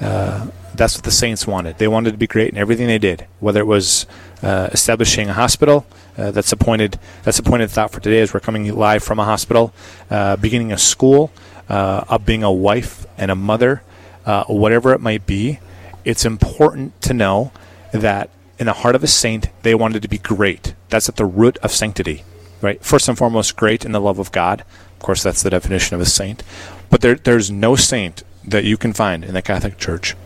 Uh, 0.00 0.48
that's 0.74 0.96
what 0.96 1.04
the 1.04 1.10
Saints 1.10 1.46
wanted. 1.46 1.78
They 1.78 1.88
wanted 1.88 2.12
to 2.12 2.16
be 2.16 2.26
great 2.26 2.50
in 2.52 2.56
everything 2.56 2.86
they 2.86 2.98
did, 2.98 3.26
whether 3.38 3.60
it 3.60 3.66
was 3.66 4.06
uh, 4.42 4.70
establishing 4.72 5.28
a 5.28 5.34
hospital. 5.34 5.86
Uh, 6.16 6.30
that's 6.30 6.52
appointed. 6.52 6.98
That's 7.22 7.38
appointed 7.38 7.70
thought 7.70 7.90
for 7.92 8.00
today 8.00 8.20
as 8.20 8.32
we're 8.32 8.40
coming 8.40 8.74
live 8.74 9.02
from 9.02 9.18
a 9.18 9.24
hospital, 9.24 9.72
uh, 10.10 10.36
beginning 10.36 10.72
a 10.72 10.78
school, 10.78 11.30
uh, 11.68 12.18
being 12.18 12.42
a 12.42 12.52
wife 12.52 13.06
and 13.18 13.30
a 13.30 13.34
mother, 13.34 13.82
uh, 14.24 14.44
whatever 14.44 14.92
it 14.92 15.00
might 15.00 15.26
be. 15.26 15.60
It's 16.04 16.24
important 16.24 17.00
to 17.02 17.14
know 17.14 17.52
that 17.92 18.30
in 18.58 18.66
the 18.66 18.72
heart 18.72 18.94
of 18.94 19.04
a 19.04 19.06
saint, 19.06 19.48
they 19.62 19.74
wanted 19.74 20.02
to 20.02 20.08
be 20.08 20.18
great. 20.18 20.74
That's 20.88 21.08
at 21.08 21.16
the 21.16 21.26
root 21.26 21.58
of 21.58 21.72
sanctity 21.72 22.24
right? 22.62 22.82
First 22.84 23.08
and 23.08 23.16
foremost, 23.16 23.56
great 23.56 23.84
in 23.84 23.92
the 23.92 24.00
love 24.00 24.18
of 24.18 24.32
God. 24.32 24.60
Of 24.60 24.98
course, 25.00 25.22
that's 25.22 25.42
the 25.42 25.50
definition 25.50 25.94
of 25.94 26.00
a 26.00 26.06
saint. 26.06 26.42
But 26.90 27.00
there, 27.00 27.14
there's 27.14 27.50
no 27.50 27.76
saint 27.76 28.22
that 28.44 28.64
you 28.64 28.76
can 28.76 28.92
find 28.92 29.24
in 29.24 29.34
the 29.34 29.42
Catholic 29.42 29.78
Church 29.78 30.16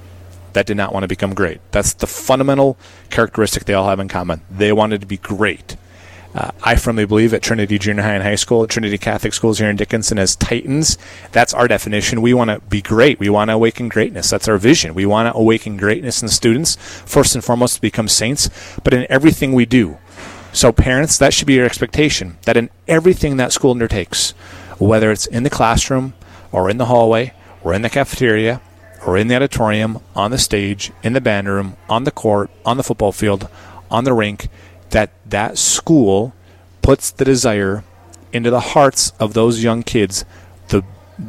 that 0.53 0.67
did 0.67 0.77
not 0.77 0.93
want 0.93 1.03
to 1.03 1.09
become 1.09 1.35
great. 1.35 1.61
That's 1.73 1.95
the 1.95 2.07
fundamental 2.07 2.79
characteristic 3.11 3.65
they 3.65 3.75
all 3.75 3.89
have 3.89 4.01
in 4.01 4.09
common. 4.09 4.41
They 4.51 4.73
wanted 4.73 5.01
to 5.01 5.07
be 5.07 5.17
great. 5.17 5.77
Uh, 6.35 6.51
I 6.65 6.75
firmly 6.75 7.05
believe 7.05 7.33
at 7.33 7.43
Trinity 7.43 7.79
Junior 7.79 8.03
High 8.03 8.15
and 8.15 8.23
High 8.23 8.35
School, 8.35 8.65
at 8.65 8.71
Trinity 8.71 8.99
Catholic 8.99 9.35
Schools 9.35 9.61
here 9.61 9.71
in 9.71 9.77
Dickinson, 9.77 10.19
as 10.19 10.35
Titans. 10.35 10.99
That's 11.31 11.55
our 11.55 11.69
definition. 11.69 12.23
We 12.23 12.35
want 12.35 12.51
to 12.51 12.61
be 12.69 12.83
great. 12.83 13.21
We 13.21 13.29
want 13.29 13.51
to 13.51 13.55
awaken 13.55 13.89
greatness. 13.89 14.31
That's 14.31 14.49
our 14.49 14.59
vision. 14.59 14.95
We 14.95 15.07
want 15.07 15.33
to 15.33 15.39
awaken 15.39 15.77
greatness 15.77 16.23
in 16.23 16.29
students, 16.29 16.75
first 16.75 17.37
and 17.37 17.45
foremost, 17.45 17.77
to 17.77 17.81
become 17.81 18.09
saints, 18.09 18.51
but 18.83 18.93
in 18.93 19.07
everything 19.09 19.53
we 19.53 19.65
do. 19.65 19.99
So, 20.55 20.71
parents, 20.71 21.19
that 21.19 21.35
should 21.35 21.49
be 21.49 21.55
your 21.55 21.67
expectation 21.67 22.39
that 22.43 22.57
in 22.57 22.71
everything 22.87 23.39
that 23.39 23.53
school 23.53 23.73
undertakes, 23.73 24.31
whether 24.79 25.11
it's 25.11 25.27
in 25.27 25.43
the 25.43 25.51
classroom 25.51 26.15
or 26.53 26.71
in 26.71 26.79
the 26.79 26.85
hallway 26.85 27.35
or 27.65 27.75
in 27.75 27.83
the 27.83 27.91
cafeteria 27.91 28.61
or 29.05 29.19
in 29.19 29.27
the 29.27 29.35
auditorium, 29.35 29.99
on 30.15 30.31
the 30.31 30.39
stage, 30.39 30.93
in 31.03 31.13
the 31.13 31.21
band 31.21 31.49
room, 31.49 31.77
on 31.89 32.05
the 32.05 32.13
court, 32.13 32.51
on 32.65 32.77
the 32.77 32.85
football 32.85 33.11
field, 33.11 33.49
on 33.91 34.05
the 34.05 34.13
rink, 34.13 34.47
that 34.91 35.11
that 35.27 35.59
school 35.59 36.33
puts 36.83 37.11
the 37.11 37.25
desire 37.25 37.83
into 38.33 38.49
the 38.49 38.61
hearts 38.61 39.13
of 39.19 39.35
those 39.35 39.65
young 39.65 39.83
kids 39.83 40.25
the 40.69 40.85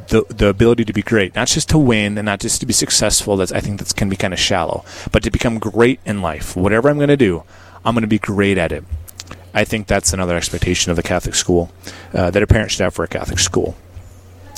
the, 0.09 0.23
the 0.29 0.49
ability 0.49 0.85
to 0.85 0.93
be 0.93 1.01
great, 1.01 1.33
not 1.33 1.47
just 1.47 1.69
to 1.69 1.79
win 1.79 2.15
and 2.19 2.27
not 2.27 2.41
just 2.41 2.59
to 2.59 2.67
be 2.67 2.73
successful. 2.73 3.37
That's 3.37 3.51
I 3.51 3.59
think 3.59 3.79
that 3.79 3.95
can 3.95 4.07
be 4.07 4.15
kind 4.15 4.35
of 4.35 4.39
shallow, 4.39 4.85
but 5.11 5.23
to 5.23 5.31
become 5.31 5.57
great 5.57 5.99
in 6.05 6.21
life. 6.21 6.55
Whatever 6.55 6.89
I'm 6.89 6.97
going 6.97 7.09
to 7.09 7.17
do, 7.17 7.43
I'm 7.83 7.95
going 7.95 8.03
to 8.03 8.07
be 8.07 8.19
great 8.19 8.59
at 8.59 8.71
it. 8.71 8.83
I 9.55 9.63
think 9.63 9.87
that's 9.87 10.11
another 10.11 10.35
expectation 10.35 10.91
of 10.91 10.97
the 10.97 11.03
Catholic 11.03 11.33
school 11.33 11.71
uh, 12.13 12.29
that 12.29 12.43
a 12.43 12.45
parent 12.45 12.71
should 12.71 12.81
have 12.81 12.93
for 12.93 13.05
a 13.05 13.07
Catholic 13.07 13.39
school. 13.39 13.75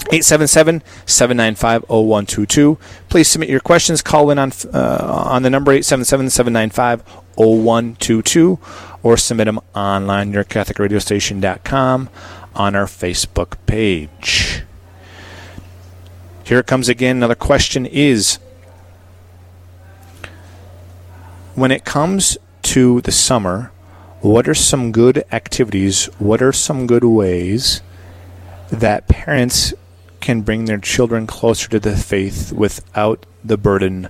877 0.09 0.81
795 1.05 1.83
0122. 1.83 2.77
Please 3.07 3.27
submit 3.27 3.49
your 3.49 3.59
questions. 3.59 4.01
Call 4.01 4.31
in 4.31 4.39
on, 4.39 4.51
uh, 4.73 5.25
on 5.29 5.43
the 5.43 5.49
number 5.49 5.71
877 5.71 6.31
795 6.31 7.03
0122 7.35 8.57
or 9.03 9.17
submit 9.17 9.45
them 9.45 9.59
online, 9.75 10.33
yourcatholicradiostation.com, 10.33 12.09
on 12.55 12.75
our 12.75 12.85
Facebook 12.85 13.57
page. 13.67 14.63
Here 16.43 16.59
it 16.59 16.65
comes 16.65 16.89
again. 16.89 17.17
Another 17.17 17.35
question 17.35 17.85
is 17.85 18.39
When 21.53 21.71
it 21.71 21.85
comes 21.85 22.37
to 22.63 23.01
the 23.01 23.11
summer, 23.11 23.71
what 24.21 24.47
are 24.47 24.53
some 24.53 24.91
good 24.91 25.23
activities? 25.31 26.05
What 26.19 26.41
are 26.41 26.51
some 26.51 26.87
good 26.87 27.03
ways 27.03 27.81
that 28.69 29.07
parents 29.07 29.73
can 30.19 30.41
bring 30.41 30.65
their 30.65 30.79
children 30.79 31.27
closer 31.27 31.69
to 31.69 31.79
the 31.79 31.95
faith 31.95 32.51
without 32.51 33.25
the 33.43 33.57
burden 33.57 34.09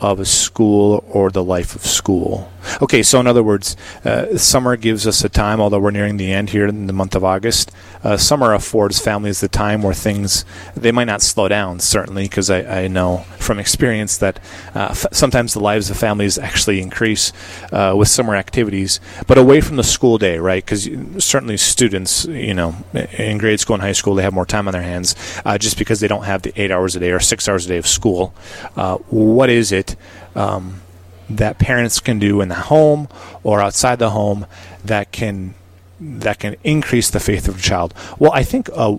of 0.00 0.20
a 0.20 0.24
school 0.24 1.04
or 1.08 1.30
the 1.30 1.44
life 1.44 1.74
of 1.74 1.86
school. 1.86 2.50
Okay, 2.82 3.02
so 3.02 3.20
in 3.20 3.26
other 3.26 3.42
words, 3.42 3.76
uh, 4.04 4.36
summer 4.36 4.76
gives 4.76 5.06
us 5.06 5.24
a 5.24 5.28
time, 5.28 5.60
although 5.60 5.78
we're 5.78 5.90
nearing 5.90 6.16
the 6.16 6.32
end 6.32 6.50
here 6.50 6.66
in 6.66 6.86
the 6.86 6.92
month 6.92 7.14
of 7.14 7.24
August. 7.24 7.70
Uh, 8.02 8.16
summer 8.16 8.52
affords 8.52 8.98
families 8.98 9.40
the 9.40 9.48
time 9.48 9.82
where 9.82 9.94
things 9.94 10.44
they 10.76 10.92
might 10.92 11.04
not 11.04 11.22
slow 11.22 11.48
down, 11.48 11.80
certainly, 11.80 12.24
because 12.24 12.50
I, 12.50 12.82
I, 12.82 12.88
know 12.88 13.18
from 13.38 13.58
experience 13.58 14.18
that 14.18 14.38
uh, 14.74 14.88
f- 14.90 15.06
sometimes 15.12 15.54
the 15.54 15.60
lives 15.60 15.90
of 15.90 15.96
families 15.96 16.36
actually 16.38 16.80
increase 16.80 17.32
uh, 17.72 17.94
with 17.96 18.08
summer 18.08 18.36
activities, 18.36 19.00
but 19.26 19.38
away 19.38 19.60
from 19.60 19.76
the 19.76 19.84
school 19.84 20.18
day, 20.18 20.38
right? 20.38 20.64
Because 20.64 20.88
certainly 21.24 21.56
students, 21.56 22.26
you 22.26 22.54
know, 22.54 22.74
in 23.12 23.38
grade 23.38 23.60
school 23.60 23.74
and 23.74 23.82
high 23.82 23.92
school, 23.92 24.14
they 24.14 24.22
have 24.22 24.34
more 24.34 24.46
time 24.46 24.68
on 24.68 24.72
their 24.72 24.82
hands 24.82 25.14
uh, 25.44 25.56
just 25.56 25.78
because 25.78 26.00
they 26.00 26.08
don't 26.08 26.24
have 26.24 26.42
the 26.42 26.52
eight 26.60 26.70
hours 26.70 26.94
a 26.96 27.00
day 27.00 27.10
or 27.10 27.20
six 27.20 27.48
hours 27.48 27.64
a 27.66 27.68
day 27.68 27.78
of 27.78 27.86
school. 27.86 28.34
Uh, 28.76 28.96
what 29.08 29.48
is 29.48 29.72
it? 29.72 29.96
Um, 30.34 30.82
that 31.28 31.58
parents 31.58 32.00
can 32.00 32.18
do 32.18 32.40
in 32.40 32.48
the 32.48 32.54
home 32.54 33.08
or 33.42 33.60
outside 33.60 33.98
the 33.98 34.10
home 34.10 34.46
that 34.84 35.12
can 35.12 35.54
that 36.00 36.38
can 36.38 36.56
increase 36.64 37.10
the 37.10 37.20
faith 37.20 37.48
of 37.48 37.58
a 37.58 37.62
child. 37.62 37.94
Well, 38.18 38.32
I 38.32 38.42
think 38.42 38.68
uh, 38.74 38.96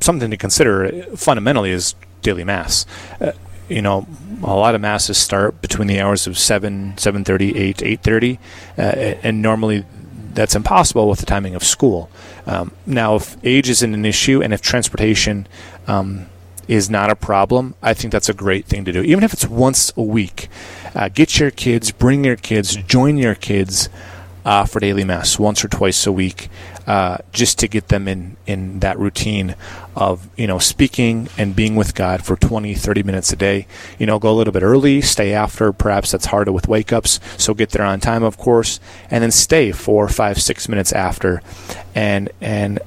something 0.00 0.30
to 0.30 0.36
consider 0.36 1.02
fundamentally 1.16 1.70
is 1.70 1.94
daily 2.22 2.44
mass. 2.44 2.86
Uh, 3.20 3.32
you 3.68 3.82
know, 3.82 4.06
a 4.42 4.54
lot 4.54 4.74
of 4.74 4.80
masses 4.80 5.18
start 5.18 5.60
between 5.60 5.86
the 5.86 6.00
hours 6.00 6.26
of 6.26 6.36
7, 6.38 6.94
7.30, 6.96 7.56
8, 7.56 7.76
8.30, 7.78 8.38
uh, 8.78 8.82
and 9.22 9.42
normally 9.42 9.84
that's 10.34 10.54
impossible 10.54 11.08
with 11.08 11.20
the 11.20 11.26
timing 11.26 11.54
of 11.54 11.62
school. 11.62 12.10
Um, 12.46 12.72
now, 12.86 13.16
if 13.16 13.36
age 13.44 13.68
isn't 13.68 13.94
an 13.94 14.04
issue 14.04 14.42
and 14.42 14.52
if 14.52 14.60
transportation 14.60 15.46
um, 15.86 16.26
is 16.70 16.88
not 16.88 17.10
a 17.10 17.16
problem, 17.16 17.74
I 17.82 17.94
think 17.94 18.12
that's 18.12 18.28
a 18.28 18.32
great 18.32 18.64
thing 18.64 18.84
to 18.84 18.92
do. 18.92 19.02
Even 19.02 19.24
if 19.24 19.32
it's 19.32 19.44
once 19.44 19.92
a 19.96 20.02
week, 20.02 20.48
uh, 20.94 21.08
get 21.08 21.40
your 21.40 21.50
kids, 21.50 21.90
bring 21.90 22.24
your 22.24 22.36
kids, 22.36 22.76
join 22.76 23.16
your 23.16 23.34
kids 23.34 23.88
uh, 24.44 24.64
for 24.64 24.78
daily 24.78 25.02
mass 25.02 25.36
once 25.36 25.64
or 25.64 25.68
twice 25.68 26.06
a 26.06 26.12
week, 26.12 26.48
uh, 26.86 27.18
just 27.32 27.58
to 27.58 27.66
get 27.66 27.88
them 27.88 28.06
in 28.06 28.36
in 28.46 28.78
that 28.80 28.96
routine 29.00 29.56
of 29.96 30.28
you 30.36 30.46
know 30.46 30.60
speaking 30.60 31.28
and 31.36 31.56
being 31.56 31.74
with 31.74 31.96
God 31.96 32.24
for 32.24 32.36
20, 32.36 32.72
30 32.74 33.02
minutes 33.02 33.32
a 33.32 33.36
day. 33.36 33.66
You 33.98 34.06
know, 34.06 34.20
go 34.20 34.30
a 34.30 34.36
little 34.38 34.52
bit 34.52 34.62
early, 34.62 35.00
stay 35.00 35.32
after. 35.32 35.72
Perhaps 35.72 36.12
that's 36.12 36.26
harder 36.26 36.52
with 36.52 36.68
wake 36.68 36.92
ups, 36.92 37.18
so 37.36 37.52
get 37.52 37.70
there 37.70 37.84
on 37.84 37.98
time, 37.98 38.22
of 38.22 38.38
course, 38.38 38.78
and 39.10 39.24
then 39.24 39.32
stay 39.32 39.72
four, 39.72 40.08
five, 40.08 40.40
six 40.40 40.68
minutes 40.68 40.92
after, 40.92 41.42
and 41.96 42.30
and 42.40 42.78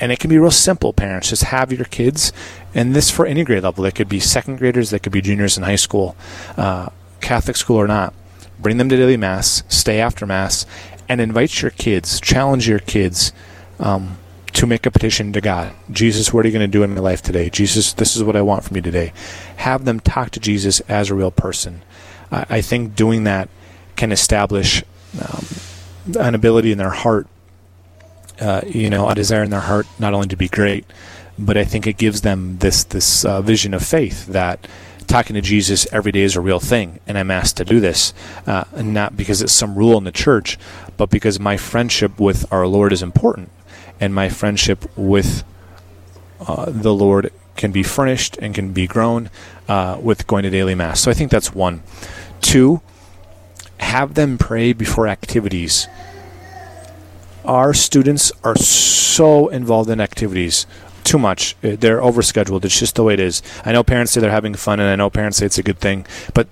and 0.00 0.12
it 0.12 0.18
can 0.18 0.30
be 0.30 0.38
real 0.38 0.50
simple, 0.50 0.92
parents. 0.92 1.30
Just 1.30 1.44
have 1.44 1.72
your 1.72 1.86
kids, 1.86 2.32
and 2.74 2.94
this 2.94 3.10
for 3.10 3.26
any 3.26 3.44
grade 3.44 3.62
level. 3.62 3.84
They 3.84 3.90
could 3.90 4.08
be 4.08 4.20
second 4.20 4.58
graders, 4.58 4.90
they 4.90 4.98
could 4.98 5.12
be 5.12 5.20
juniors 5.20 5.56
in 5.56 5.64
high 5.64 5.76
school, 5.76 6.16
uh, 6.56 6.90
Catholic 7.20 7.56
school 7.56 7.76
or 7.76 7.86
not. 7.86 8.14
Bring 8.58 8.78
them 8.78 8.88
to 8.88 8.96
daily 8.96 9.16
Mass, 9.16 9.62
stay 9.68 10.00
after 10.00 10.26
Mass, 10.26 10.66
and 11.08 11.20
invite 11.20 11.62
your 11.62 11.70
kids, 11.70 12.20
challenge 12.20 12.68
your 12.68 12.78
kids 12.78 13.32
um, 13.78 14.18
to 14.52 14.66
make 14.66 14.86
a 14.86 14.90
petition 14.90 15.32
to 15.32 15.40
God. 15.40 15.72
Jesus, 15.90 16.32
what 16.32 16.44
are 16.44 16.48
you 16.48 16.52
going 16.52 16.68
to 16.68 16.78
do 16.78 16.82
in 16.82 16.94
my 16.94 17.00
life 17.00 17.22
today? 17.22 17.50
Jesus, 17.50 17.92
this 17.92 18.16
is 18.16 18.22
what 18.22 18.36
I 18.36 18.42
want 18.42 18.64
from 18.64 18.76
you 18.76 18.82
today. 18.82 19.12
Have 19.56 19.84
them 19.84 20.00
talk 20.00 20.30
to 20.30 20.40
Jesus 20.40 20.80
as 20.80 21.10
a 21.10 21.14
real 21.14 21.30
person. 21.30 21.82
I, 22.30 22.46
I 22.48 22.60
think 22.60 22.94
doing 22.94 23.24
that 23.24 23.48
can 23.96 24.12
establish 24.12 24.82
um, 25.20 25.46
an 26.18 26.34
ability 26.34 26.72
in 26.72 26.78
their 26.78 26.90
heart 26.90 27.26
uh, 28.40 28.62
you 28.66 28.90
know, 28.90 29.08
a 29.08 29.14
desire 29.14 29.42
in 29.42 29.50
their 29.50 29.60
heart 29.60 29.86
not 29.98 30.14
only 30.14 30.28
to 30.28 30.36
be 30.36 30.48
great, 30.48 30.84
but 31.38 31.56
I 31.56 31.64
think 31.64 31.86
it 31.86 31.96
gives 31.96 32.22
them 32.22 32.58
this 32.58 32.84
this 32.84 33.24
uh, 33.24 33.42
vision 33.42 33.74
of 33.74 33.84
faith 33.84 34.26
that 34.26 34.66
talking 35.06 35.34
to 35.34 35.40
Jesus 35.40 35.86
every 35.92 36.12
day 36.12 36.22
is 36.22 36.36
a 36.36 36.40
real 36.40 36.60
thing, 36.60 37.00
and 37.06 37.16
I'm 37.16 37.30
asked 37.30 37.56
to 37.58 37.64
do 37.64 37.80
this, 37.80 38.12
uh, 38.46 38.64
not 38.76 39.16
because 39.16 39.42
it's 39.42 39.52
some 39.52 39.76
rule 39.76 39.96
in 39.98 40.04
the 40.04 40.12
church, 40.12 40.58
but 40.96 41.10
because 41.10 41.38
my 41.38 41.56
friendship 41.56 42.18
with 42.18 42.50
our 42.52 42.66
Lord 42.66 42.92
is 42.92 43.02
important, 43.02 43.50
and 44.00 44.14
my 44.14 44.28
friendship 44.28 44.84
with 44.96 45.44
uh, 46.40 46.66
the 46.68 46.92
Lord 46.92 47.32
can 47.56 47.72
be 47.72 47.82
furnished 47.82 48.36
and 48.38 48.54
can 48.54 48.72
be 48.72 48.86
grown 48.86 49.30
uh, 49.68 49.98
with 50.00 50.26
going 50.26 50.42
to 50.42 50.50
daily 50.50 50.74
mass. 50.74 51.00
So 51.00 51.10
I 51.10 51.14
think 51.14 51.30
that's 51.30 51.54
one. 51.54 51.82
Two, 52.40 52.82
have 53.78 54.14
them 54.14 54.38
pray 54.38 54.72
before 54.72 55.08
activities 55.08 55.88
our 57.46 57.72
students 57.72 58.32
are 58.44 58.56
so 58.56 59.48
involved 59.48 59.90
in 59.90 60.00
activities 60.00 60.66
too 61.04 61.18
much. 61.18 61.56
Uh, 61.62 61.76
they're 61.78 62.00
overscheduled. 62.00 62.64
It's 62.64 62.78
just 62.78 62.96
the 62.96 63.04
way 63.04 63.14
it 63.14 63.20
is. 63.20 63.42
I 63.64 63.72
know 63.72 63.82
parents 63.82 64.12
say 64.12 64.20
they're 64.20 64.30
having 64.30 64.54
fun, 64.54 64.80
and 64.80 64.88
I 64.88 64.96
know 64.96 65.08
parents 65.08 65.38
say 65.38 65.46
it's 65.46 65.58
a 65.58 65.62
good 65.62 65.78
thing, 65.78 66.06
but 66.34 66.48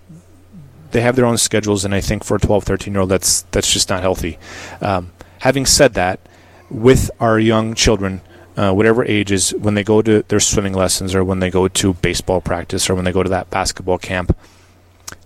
they 0.92 1.00
have 1.00 1.16
their 1.16 1.26
own 1.26 1.38
schedules, 1.38 1.84
and 1.84 1.94
I 1.94 2.00
think 2.00 2.22
for 2.22 2.36
a 2.36 2.40
12, 2.40 2.64
13 2.64 2.94
year 2.94 3.00
old, 3.00 3.10
that's 3.10 3.42
that's 3.50 3.72
just 3.72 3.90
not 3.90 4.00
healthy. 4.00 4.38
Um, 4.80 5.12
having 5.40 5.66
said 5.66 5.94
that, 5.94 6.20
with 6.70 7.10
our 7.18 7.38
young 7.38 7.74
children, 7.74 8.20
uh, 8.56 8.72
whatever 8.72 9.04
ages, 9.04 9.52
when 9.54 9.74
they 9.74 9.82
go 9.82 10.00
to 10.02 10.22
their 10.28 10.40
swimming 10.40 10.72
lessons, 10.72 11.14
or 11.14 11.24
when 11.24 11.40
they 11.40 11.50
go 11.50 11.66
to 11.66 11.94
baseball 11.94 12.40
practice, 12.40 12.88
or 12.88 12.94
when 12.94 13.04
they 13.04 13.12
go 13.12 13.24
to 13.24 13.28
that 13.28 13.50
basketball 13.50 13.98
camp, 13.98 14.36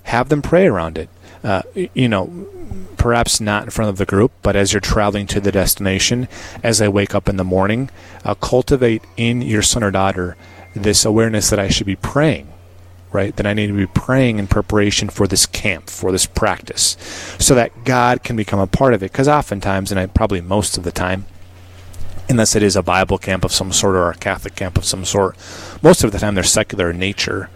have 0.05 0.31
them 0.31 0.41
pray 0.41 0.67
around 0.67 0.97
it. 0.97 1.11
Uh, 1.45 1.63
you 1.95 2.09
know, 2.09 2.49
perhaps 2.97 3.41
not 3.41 3.65
in 3.65 3.71
front 3.71 3.89
of 3.89 3.97
the 3.97 4.05
group, 4.05 4.33
but 4.43 4.57
as 4.57 4.73
you're 4.73 4.81
traveling 4.81 5.27
to 5.29 5.41
the 5.41 5.53
destination, 5.53 6.29
as 6.63 6.83
I 6.83 6.89
wake 6.89 7.15
up 7.15 7.29
in 7.29 7.37
the 7.37 7.45
morning, 7.45 7.91
uh, 8.25 8.35
cultivate 8.35 9.03
in 9.17 9.41
your 9.41 9.63
son 9.63 9.85
or 9.85 9.91
daughter 9.91 10.37
this 10.75 11.05
awareness 11.05 11.51
that 11.51 11.59
I 11.59 11.69
should 11.69 11.87
be 11.87 11.97
praying, 11.97 12.49
right? 13.13 13.35
That 13.37 13.47
I 13.47 13.55
need 13.55 13.69
to 13.69 13.73
be 13.73 13.87
praying 13.87 14.39
in 14.39 14.47
preparation 14.47 15.09
for 15.09 15.27
this 15.27 15.47
camp, 15.47 15.89
for 15.89 16.13
this 16.13 16.27
practice, 16.27 16.97
so 17.39 17.55
that 17.55 17.85
God 17.85 18.23
can 18.23 18.37
become 18.37 18.61
a 18.61 18.67
part 18.67 18.95
of 18.95 19.03
it. 19.03 19.13
Because 19.13 19.29
oftentimes, 19.29 19.91
and 19.91 19.99
I 19.99 20.07
probably 20.07 20.41
most 20.41 20.77
of 20.77 20.85
the 20.85 20.93
time, 20.93 21.27
unless 22.29 22.55
it 22.55 22.63
is 22.63 22.77
a 22.77 22.83
Bible 22.83 23.17
camp 23.17 23.45
of 23.45 23.53
some 23.53 23.73
sort 23.73 23.97
or 23.97 24.11
a 24.11 24.15
Catholic 24.15 24.55
camp 24.55 24.77
of 24.77 24.85
some 24.85 25.05
sort, 25.05 25.37
most 25.83 26.05
of 26.05 26.13
the 26.13 26.19
time 26.19 26.35
they're 26.35 26.45
secular 26.45 26.91
in 26.91 26.99
nature. 26.99 27.49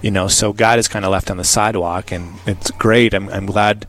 You 0.00 0.10
know, 0.10 0.28
so 0.28 0.52
God 0.52 0.78
is 0.78 0.88
kind 0.88 1.04
of 1.04 1.10
left 1.10 1.30
on 1.30 1.36
the 1.36 1.44
sidewalk, 1.44 2.12
and 2.12 2.38
it's 2.46 2.70
great. 2.72 3.14
I'm, 3.14 3.28
I'm 3.30 3.46
glad 3.46 3.86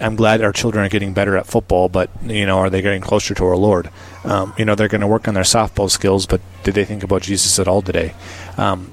I'm 0.00 0.16
glad 0.16 0.42
our 0.42 0.52
children 0.52 0.84
are 0.84 0.88
getting 0.88 1.14
better 1.14 1.36
at 1.36 1.46
football, 1.46 1.88
but 1.88 2.10
you 2.22 2.44
know, 2.44 2.58
are 2.58 2.70
they 2.70 2.82
getting 2.82 3.00
closer 3.00 3.34
to 3.34 3.44
our 3.46 3.56
Lord? 3.56 3.90
Um, 4.24 4.52
you 4.58 4.64
know, 4.64 4.74
they're 4.74 4.88
going 4.88 5.00
to 5.00 5.06
work 5.06 5.26
on 5.26 5.34
their 5.34 5.42
softball 5.42 5.90
skills, 5.90 6.26
but 6.26 6.40
did 6.64 6.74
they 6.74 6.84
think 6.84 7.02
about 7.02 7.22
Jesus 7.22 7.58
at 7.58 7.68
all 7.68 7.80
today? 7.80 8.14
Um, 8.58 8.92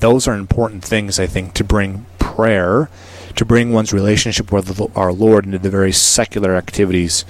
those 0.00 0.26
are 0.26 0.34
important 0.34 0.84
things, 0.84 1.20
I 1.20 1.26
think, 1.26 1.54
to 1.54 1.64
bring 1.64 2.06
prayer, 2.18 2.90
to 3.36 3.44
bring 3.44 3.72
one's 3.72 3.92
relationship 3.92 4.50
with 4.50 4.80
our 4.96 5.12
Lord 5.12 5.44
into 5.44 5.58
the 5.58 5.70
very 5.70 5.92
secular 5.92 6.56
activities 6.56 7.24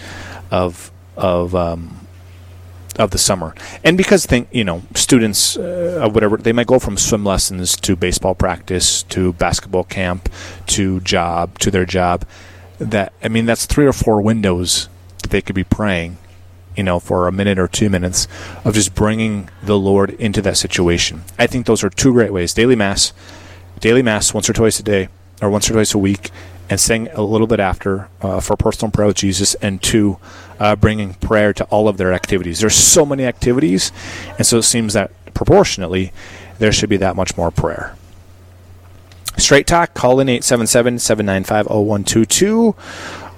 of 0.50 0.90
of 1.16 1.54
um, 1.54 2.05
of 2.98 3.10
the 3.10 3.18
summer, 3.18 3.54
and 3.84 3.96
because 3.96 4.26
think 4.26 4.48
you 4.52 4.64
know 4.64 4.82
students 4.94 5.56
uh, 5.56 6.08
whatever 6.12 6.36
they 6.36 6.52
might 6.52 6.66
go 6.66 6.78
from 6.78 6.96
swim 6.96 7.24
lessons 7.24 7.76
to 7.76 7.96
baseball 7.96 8.34
practice 8.34 9.02
to 9.04 9.32
basketball 9.34 9.84
camp 9.84 10.28
to 10.66 11.00
job 11.00 11.58
to 11.58 11.70
their 11.70 11.84
job. 11.84 12.24
That 12.78 13.12
I 13.22 13.28
mean, 13.28 13.46
that's 13.46 13.66
three 13.66 13.86
or 13.86 13.92
four 13.92 14.20
windows 14.20 14.88
that 15.22 15.30
they 15.30 15.40
could 15.40 15.54
be 15.54 15.64
praying, 15.64 16.18
you 16.76 16.82
know, 16.82 17.00
for 17.00 17.26
a 17.26 17.32
minute 17.32 17.58
or 17.58 17.68
two 17.68 17.88
minutes 17.88 18.28
of 18.64 18.74
just 18.74 18.94
bringing 18.94 19.48
the 19.62 19.78
Lord 19.78 20.10
into 20.10 20.42
that 20.42 20.56
situation. 20.56 21.24
I 21.38 21.46
think 21.46 21.66
those 21.66 21.82
are 21.82 21.90
two 21.90 22.12
great 22.12 22.32
ways: 22.32 22.52
daily 22.52 22.76
mass, 22.76 23.12
daily 23.80 24.02
mass 24.02 24.34
once 24.34 24.50
or 24.50 24.52
twice 24.52 24.78
a 24.78 24.82
day, 24.82 25.08
or 25.40 25.50
once 25.50 25.70
or 25.70 25.72
twice 25.72 25.94
a 25.94 25.98
week, 25.98 26.30
and 26.68 26.80
saying 26.80 27.08
a 27.12 27.22
little 27.22 27.46
bit 27.46 27.60
after 27.60 28.08
uh, 28.20 28.40
for 28.40 28.56
personal 28.56 28.90
prayer 28.90 29.08
with 29.08 29.16
Jesus, 29.16 29.54
and 29.56 29.82
two, 29.82 30.18
uh, 30.58 30.76
bringing 30.76 31.14
prayer 31.14 31.52
to 31.52 31.64
all 31.64 31.88
of 31.88 31.96
their 31.96 32.12
activities. 32.12 32.60
There's 32.60 32.74
so 32.74 33.04
many 33.04 33.24
activities, 33.24 33.92
and 34.38 34.46
so 34.46 34.58
it 34.58 34.62
seems 34.62 34.92
that 34.94 35.10
proportionately 35.34 36.12
there 36.58 36.72
should 36.72 36.90
be 36.90 36.96
that 36.98 37.16
much 37.16 37.36
more 37.36 37.50
prayer. 37.50 37.96
Straight 39.36 39.66
Talk, 39.66 39.92
call 39.92 40.18
in 40.20 40.28
877 40.28 40.98
795 40.98 41.66
0122 41.66 42.74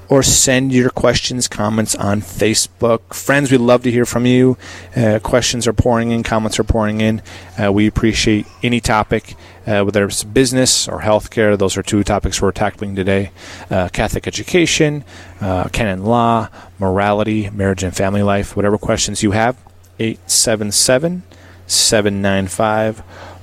or 0.08 0.22
send 0.22 0.72
your 0.72 0.90
questions, 0.90 1.48
comments 1.48 1.94
on 1.94 2.20
Facebook. 2.22 3.12
Friends, 3.12 3.50
we'd 3.50 3.60
love 3.60 3.82
to 3.82 3.90
hear 3.90 4.06
from 4.06 4.24
you. 4.24 4.56
Uh, 4.96 5.18
questions 5.22 5.66
are 5.66 5.72
pouring 5.72 6.10
in, 6.10 6.22
comments 6.22 6.58
are 6.58 6.64
pouring 6.64 7.00
in. 7.00 7.22
Uh, 7.62 7.72
we 7.72 7.86
appreciate 7.86 8.46
any 8.62 8.80
topic, 8.80 9.34
uh, 9.68 9.84
whether 9.84 10.06
it's 10.06 10.24
business 10.24 10.88
or 10.88 11.00
healthcare. 11.00 11.58
Those 11.58 11.76
are 11.76 11.82
two 11.82 12.02
topics 12.02 12.40
we're 12.40 12.52
tackling 12.52 12.96
today 12.96 13.30
uh, 13.70 13.88
Catholic 13.90 14.26
education, 14.26 15.04
uh, 15.40 15.68
canon 15.68 16.04
law, 16.04 16.48
morality, 16.78 17.50
marriage 17.50 17.82
and 17.82 17.94
family 17.94 18.22
life. 18.22 18.56
Whatever 18.56 18.78
questions 18.78 19.22
you 19.22 19.32
have, 19.32 19.56
877 19.98 21.22
795 21.66 23.00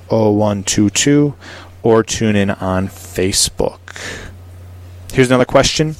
0122 0.08 1.34
or 1.84 2.02
tune 2.02 2.34
in 2.34 2.50
on 2.50 2.88
Facebook. 2.88 3.78
Here's 5.12 5.28
another 5.28 5.44
question. 5.44 5.94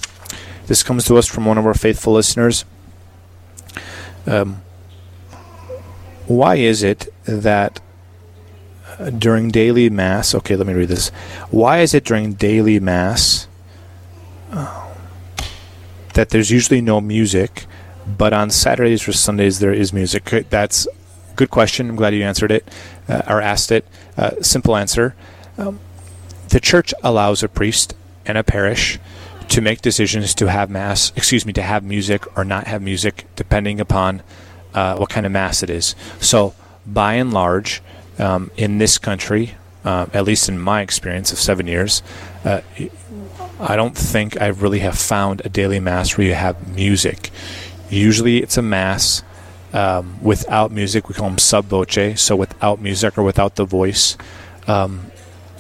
This 0.66 0.82
comes 0.82 1.04
to 1.04 1.16
us 1.16 1.28
from 1.28 1.46
one 1.46 1.58
of 1.58 1.66
our 1.66 1.74
faithful 1.74 2.14
listeners. 2.14 2.64
Um, 4.26 4.62
why 6.26 6.56
is 6.56 6.82
it 6.82 7.06
that 7.24 7.78
during 9.18 9.50
daily 9.50 9.90
mass, 9.90 10.34
okay, 10.34 10.56
let 10.56 10.66
me 10.66 10.72
read 10.72 10.88
this. 10.88 11.10
Why 11.50 11.80
is 11.80 11.94
it 11.94 12.04
during 12.04 12.34
daily 12.34 12.80
mass 12.80 13.48
uh, 14.50 14.94
that 16.14 16.30
there's 16.30 16.50
usually 16.50 16.80
no 16.80 17.00
music, 17.00 17.66
but 18.06 18.32
on 18.32 18.50
Saturdays 18.50 19.06
or 19.06 19.12
Sundays 19.12 19.58
there 19.58 19.72
is 19.72 19.92
music? 19.92 20.24
That's 20.48 20.88
good 21.36 21.50
question. 21.50 21.90
I'm 21.90 21.96
glad 21.96 22.14
you 22.14 22.22
answered 22.24 22.50
it 22.50 22.68
uh, 23.08 23.22
or 23.28 23.40
asked 23.40 23.70
it. 23.70 23.86
Uh, 24.16 24.30
simple 24.40 24.76
answer. 24.76 25.14
Um, 25.58 25.80
the 26.48 26.60
church 26.60 26.94
allows 27.02 27.42
a 27.42 27.48
priest 27.48 27.94
and 28.24 28.38
a 28.38 28.44
parish 28.44 28.98
to 29.48 29.60
make 29.60 29.80
decisions 29.80 30.34
to 30.34 30.46
have 30.46 30.70
mass, 30.70 31.12
excuse 31.14 31.46
me, 31.46 31.52
to 31.52 31.62
have 31.62 31.84
music 31.84 32.24
or 32.36 32.44
not 32.44 32.66
have 32.66 32.82
music, 32.82 33.26
depending 33.36 33.80
upon 33.80 34.22
uh, 34.74 34.96
what 34.96 35.08
kind 35.08 35.26
of 35.26 35.32
mass 35.32 35.62
it 35.62 35.70
is. 35.70 35.94
So, 36.20 36.54
by 36.86 37.14
and 37.14 37.32
large, 37.32 37.82
um, 38.18 38.50
in 38.56 38.78
this 38.78 38.98
country, 38.98 39.54
uh, 39.84 40.06
at 40.12 40.24
least 40.24 40.48
in 40.48 40.58
my 40.58 40.80
experience 40.80 41.32
of 41.32 41.38
seven 41.38 41.66
years, 41.66 42.02
uh, 42.44 42.60
I 43.58 43.76
don't 43.76 43.96
think 43.96 44.40
I 44.40 44.48
really 44.48 44.80
have 44.80 44.98
found 44.98 45.42
a 45.44 45.48
daily 45.48 45.80
mass 45.80 46.16
where 46.16 46.26
you 46.26 46.34
have 46.34 46.74
music. 46.74 47.30
Usually, 47.88 48.42
it's 48.42 48.56
a 48.56 48.62
mass 48.62 49.22
um, 49.72 50.18
without 50.22 50.70
music. 50.70 51.08
We 51.08 51.14
call 51.14 51.28
them 51.28 51.38
sub 51.38 51.66
voce, 51.66 52.20
so 52.20 52.36
without 52.36 52.80
music 52.80 53.16
or 53.16 53.22
without 53.22 53.56
the 53.56 53.64
voice. 53.64 54.16
Um, 54.66 55.10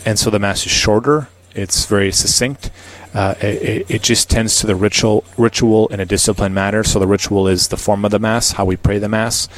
and 0.04 0.18
so 0.18 0.30
the 0.30 0.38
mass 0.38 0.66
is 0.66 0.72
shorter. 0.72 1.28
It's 1.54 1.86
very 1.86 2.12
succinct. 2.12 2.70
Uh, 3.14 3.34
it, 3.40 3.90
it, 3.90 4.02
just 4.02 4.28
tends 4.28 4.60
to 4.60 4.66
the 4.66 4.76
ritual, 4.76 5.24
ritual 5.38 5.88
in 5.88 6.00
a 6.00 6.04
disciplined 6.04 6.54
manner. 6.54 6.84
So 6.84 6.98
the 6.98 7.06
ritual 7.06 7.48
is 7.48 7.68
the 7.68 7.78
form 7.78 8.04
of 8.04 8.10
the 8.10 8.18
mass, 8.18 8.52
how 8.52 8.66
we 8.66 8.76
pray 8.76 8.98
the 8.98 9.08
mass. 9.08 9.48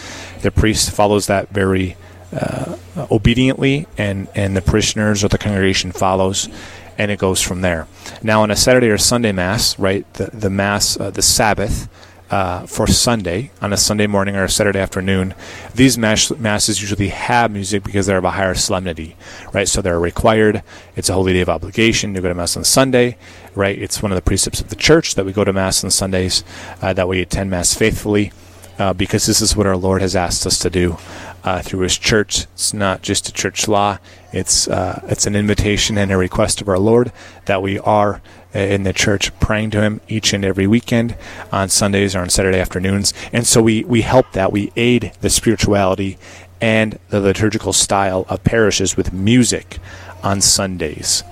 The 0.42 0.52
priest 0.52 0.92
follows 0.92 1.26
that 1.26 1.48
very 1.48 1.96
uh, 2.32 2.76
obediently, 3.10 3.86
and 3.96 4.28
and 4.34 4.56
the 4.56 4.62
parishioners 4.62 5.24
or 5.24 5.28
the 5.28 5.38
congregation 5.38 5.92
follows, 5.92 6.48
and 6.96 7.10
it 7.10 7.18
goes 7.18 7.40
from 7.40 7.60
there. 7.62 7.86
Now, 8.22 8.42
on 8.42 8.50
a 8.50 8.56
Saturday 8.56 8.88
or 8.88 8.98
Sunday 8.98 9.32
mass, 9.32 9.78
right, 9.78 10.10
the 10.14 10.30
the 10.32 10.50
mass, 10.50 10.98
uh, 10.98 11.10
the 11.10 11.22
Sabbath 11.22 11.88
uh, 12.30 12.66
for 12.66 12.86
Sunday 12.86 13.50
on 13.62 13.72
a 13.72 13.76
Sunday 13.76 14.06
morning 14.06 14.36
or 14.36 14.44
a 14.44 14.50
Saturday 14.50 14.78
afternoon, 14.78 15.34
these 15.74 15.96
mass, 15.96 16.30
masses 16.32 16.80
usually 16.80 17.08
have 17.08 17.50
music 17.50 17.82
because 17.82 18.06
they're 18.06 18.18
of 18.18 18.24
a 18.24 18.32
higher 18.32 18.54
solemnity, 18.54 19.16
right? 19.52 19.68
So 19.68 19.80
they're 19.80 19.98
required. 19.98 20.62
It's 20.96 21.08
a 21.08 21.14
holy 21.14 21.32
day 21.32 21.40
of 21.40 21.48
obligation 21.48 22.14
to 22.14 22.20
go 22.20 22.28
to 22.28 22.34
mass 22.34 22.56
on 22.56 22.64
Sunday, 22.64 23.16
right? 23.54 23.78
It's 23.78 24.02
one 24.02 24.12
of 24.12 24.16
the 24.16 24.22
precepts 24.22 24.60
of 24.60 24.68
the 24.68 24.76
church 24.76 25.14
that 25.14 25.24
we 25.24 25.32
go 25.32 25.44
to 25.44 25.52
mass 25.52 25.82
on 25.82 25.90
Sundays, 25.90 26.44
uh, 26.82 26.92
that 26.92 27.08
we 27.08 27.20
attend 27.20 27.50
mass 27.50 27.74
faithfully. 27.74 28.32
Uh, 28.78 28.92
because 28.92 29.26
this 29.26 29.40
is 29.40 29.56
what 29.56 29.66
our 29.66 29.76
Lord 29.76 30.00
has 30.00 30.14
asked 30.14 30.46
us 30.46 30.56
to 30.60 30.70
do 30.70 30.96
uh, 31.44 31.62
through 31.62 31.80
His 31.80 31.96
church. 31.96 32.44
It's 32.54 32.74
not 32.74 33.02
just 33.02 33.28
a 33.28 33.32
church 33.32 33.68
law; 33.68 33.98
it's 34.32 34.68
uh, 34.68 35.00
it's 35.08 35.26
an 35.26 35.34
invitation 35.34 35.98
and 35.98 36.10
a 36.10 36.16
request 36.16 36.60
of 36.60 36.68
our 36.68 36.78
Lord 36.78 37.12
that 37.46 37.62
we 37.62 37.78
are 37.78 38.20
uh, 38.54 38.60
in 38.60 38.82
the 38.82 38.94
church 38.94 39.38
praying 39.40 39.70
to 39.70 39.82
him 39.82 40.00
each 40.08 40.32
and 40.32 40.42
every 40.42 40.66
weekend 40.66 41.14
on 41.52 41.68
Sundays 41.68 42.16
or 42.16 42.20
on 42.20 42.30
Saturday 42.30 42.58
afternoons. 42.58 43.12
And 43.30 43.46
so 43.46 43.60
we, 43.60 43.84
we 43.84 44.00
help 44.00 44.32
that. 44.32 44.52
We 44.52 44.72
aid 44.74 45.12
the 45.20 45.28
spirituality 45.28 46.16
and 46.58 46.98
the 47.10 47.20
liturgical 47.20 47.74
style 47.74 48.24
of 48.28 48.42
parishes 48.44 48.96
with 48.96 49.12
music 49.12 49.78
on 50.22 50.40
Sundays. 50.40 51.22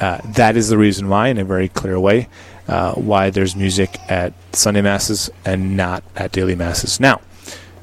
Uh, 0.00 0.20
that 0.24 0.56
is 0.56 0.68
the 0.68 0.76
reason 0.76 1.08
why, 1.08 1.28
in 1.28 1.38
a 1.38 1.44
very 1.44 1.68
clear 1.68 1.98
way, 1.98 2.28
uh, 2.68 2.94
why 2.94 3.30
there's 3.30 3.54
music 3.54 3.96
at 4.08 4.34
Sunday 4.52 4.82
Masses 4.82 5.30
and 5.44 5.76
not 5.76 6.02
at 6.16 6.32
daily 6.32 6.56
Masses. 6.56 6.98
Now, 7.00 7.20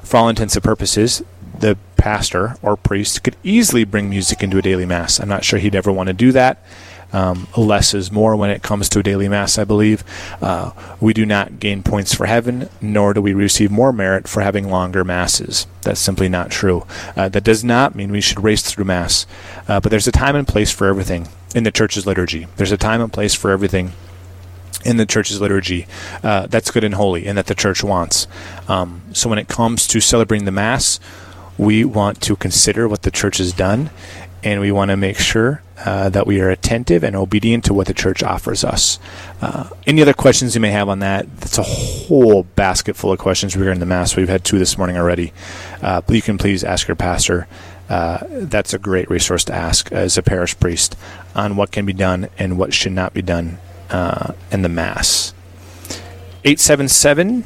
for 0.02 0.18
all 0.18 0.28
intents 0.28 0.54
and 0.54 0.62
purposes, 0.62 1.22
the 1.58 1.76
pastor 1.96 2.56
or 2.62 2.76
priest 2.76 3.22
could 3.24 3.36
easily 3.42 3.84
bring 3.84 4.10
music 4.10 4.42
into 4.42 4.58
a 4.58 4.62
daily 4.62 4.86
Mass. 4.86 5.20
I'm 5.20 5.28
not 5.28 5.44
sure 5.44 5.58
he'd 5.58 5.74
ever 5.74 5.92
want 5.92 6.08
to 6.08 6.12
do 6.12 6.32
that. 6.32 6.62
Um, 7.14 7.46
less 7.56 7.94
is 7.94 8.10
more 8.10 8.34
when 8.34 8.50
it 8.50 8.64
comes 8.64 8.88
to 8.88 8.98
a 8.98 9.02
daily 9.02 9.28
mass, 9.28 9.56
I 9.56 9.62
believe. 9.62 10.02
Uh, 10.42 10.72
we 11.00 11.14
do 11.14 11.24
not 11.24 11.60
gain 11.60 11.84
points 11.84 12.12
for 12.12 12.26
heaven, 12.26 12.68
nor 12.80 13.14
do 13.14 13.22
we 13.22 13.32
receive 13.32 13.70
more 13.70 13.92
merit 13.92 14.26
for 14.26 14.40
having 14.40 14.68
longer 14.68 15.04
masses. 15.04 15.68
That's 15.82 16.00
simply 16.00 16.28
not 16.28 16.50
true. 16.50 16.84
Uh, 17.16 17.28
that 17.28 17.44
does 17.44 17.62
not 17.62 17.94
mean 17.94 18.10
we 18.10 18.20
should 18.20 18.42
race 18.42 18.62
through 18.62 18.86
mass, 18.86 19.26
uh, 19.68 19.78
but 19.78 19.90
there's 19.90 20.08
a 20.08 20.12
time 20.12 20.34
and 20.34 20.48
place 20.48 20.72
for 20.72 20.88
everything 20.88 21.28
in 21.54 21.62
the 21.62 21.70
church's 21.70 22.04
liturgy. 22.04 22.48
There's 22.56 22.72
a 22.72 22.76
time 22.76 23.00
and 23.00 23.12
place 23.12 23.32
for 23.32 23.52
everything 23.52 23.92
in 24.84 24.96
the 24.96 25.06
church's 25.06 25.40
liturgy 25.40 25.86
uh, 26.22 26.46
that's 26.48 26.70
good 26.70 26.84
and 26.84 26.94
holy 26.94 27.26
and 27.26 27.38
that 27.38 27.46
the 27.46 27.54
church 27.54 27.82
wants. 27.82 28.26
Um, 28.68 29.02
so 29.12 29.30
when 29.30 29.38
it 29.38 29.48
comes 29.48 29.86
to 29.86 30.00
celebrating 30.00 30.44
the 30.44 30.52
Mass, 30.52 30.98
we 31.58 31.84
want 31.84 32.20
to 32.22 32.36
consider 32.36 32.88
what 32.88 33.02
the 33.02 33.10
church 33.10 33.38
has 33.38 33.52
done 33.52 33.90
and 34.44 34.60
we 34.60 34.70
want 34.70 34.90
to 34.90 34.96
make 34.96 35.18
sure 35.18 35.62
uh, 35.78 36.08
that 36.10 36.26
we 36.26 36.40
are 36.40 36.50
attentive 36.50 37.02
and 37.02 37.16
obedient 37.16 37.64
to 37.64 37.74
what 37.74 37.86
the 37.86 37.94
church 37.94 38.22
offers 38.22 38.62
us. 38.62 38.98
Uh, 39.40 39.68
any 39.86 40.02
other 40.02 40.12
questions 40.12 40.54
you 40.54 40.60
may 40.60 40.70
have 40.70 40.88
on 40.88 40.98
that? 40.98 41.26
That's 41.40 41.58
a 41.58 41.62
whole 41.62 42.42
basket 42.42 42.94
full 42.94 43.12
of 43.12 43.18
questions 43.18 43.56
regarding 43.56 43.80
the 43.80 43.86
Mass. 43.86 44.16
We've 44.16 44.28
had 44.28 44.44
two 44.44 44.58
this 44.58 44.76
morning 44.76 44.98
already. 44.98 45.32
Uh, 45.82 46.02
but 46.02 46.14
you 46.14 46.22
can 46.22 46.36
please 46.36 46.62
ask 46.62 46.86
your 46.86 46.94
pastor. 46.94 47.48
Uh, 47.88 48.18
that's 48.30 48.74
a 48.74 48.78
great 48.78 49.08
resource 49.10 49.44
to 49.44 49.54
ask 49.54 49.90
as 49.92 50.16
a 50.16 50.22
parish 50.22 50.58
priest 50.58 50.96
on 51.34 51.56
what 51.56 51.70
can 51.70 51.86
be 51.86 51.92
done 51.92 52.28
and 52.38 52.58
what 52.58 52.72
should 52.72 52.92
not 52.92 53.14
be 53.14 53.22
done 53.22 53.58
uh, 53.90 54.34
in 54.52 54.62
the 54.62 54.68
Mass. 54.68 55.32
877 56.44 57.44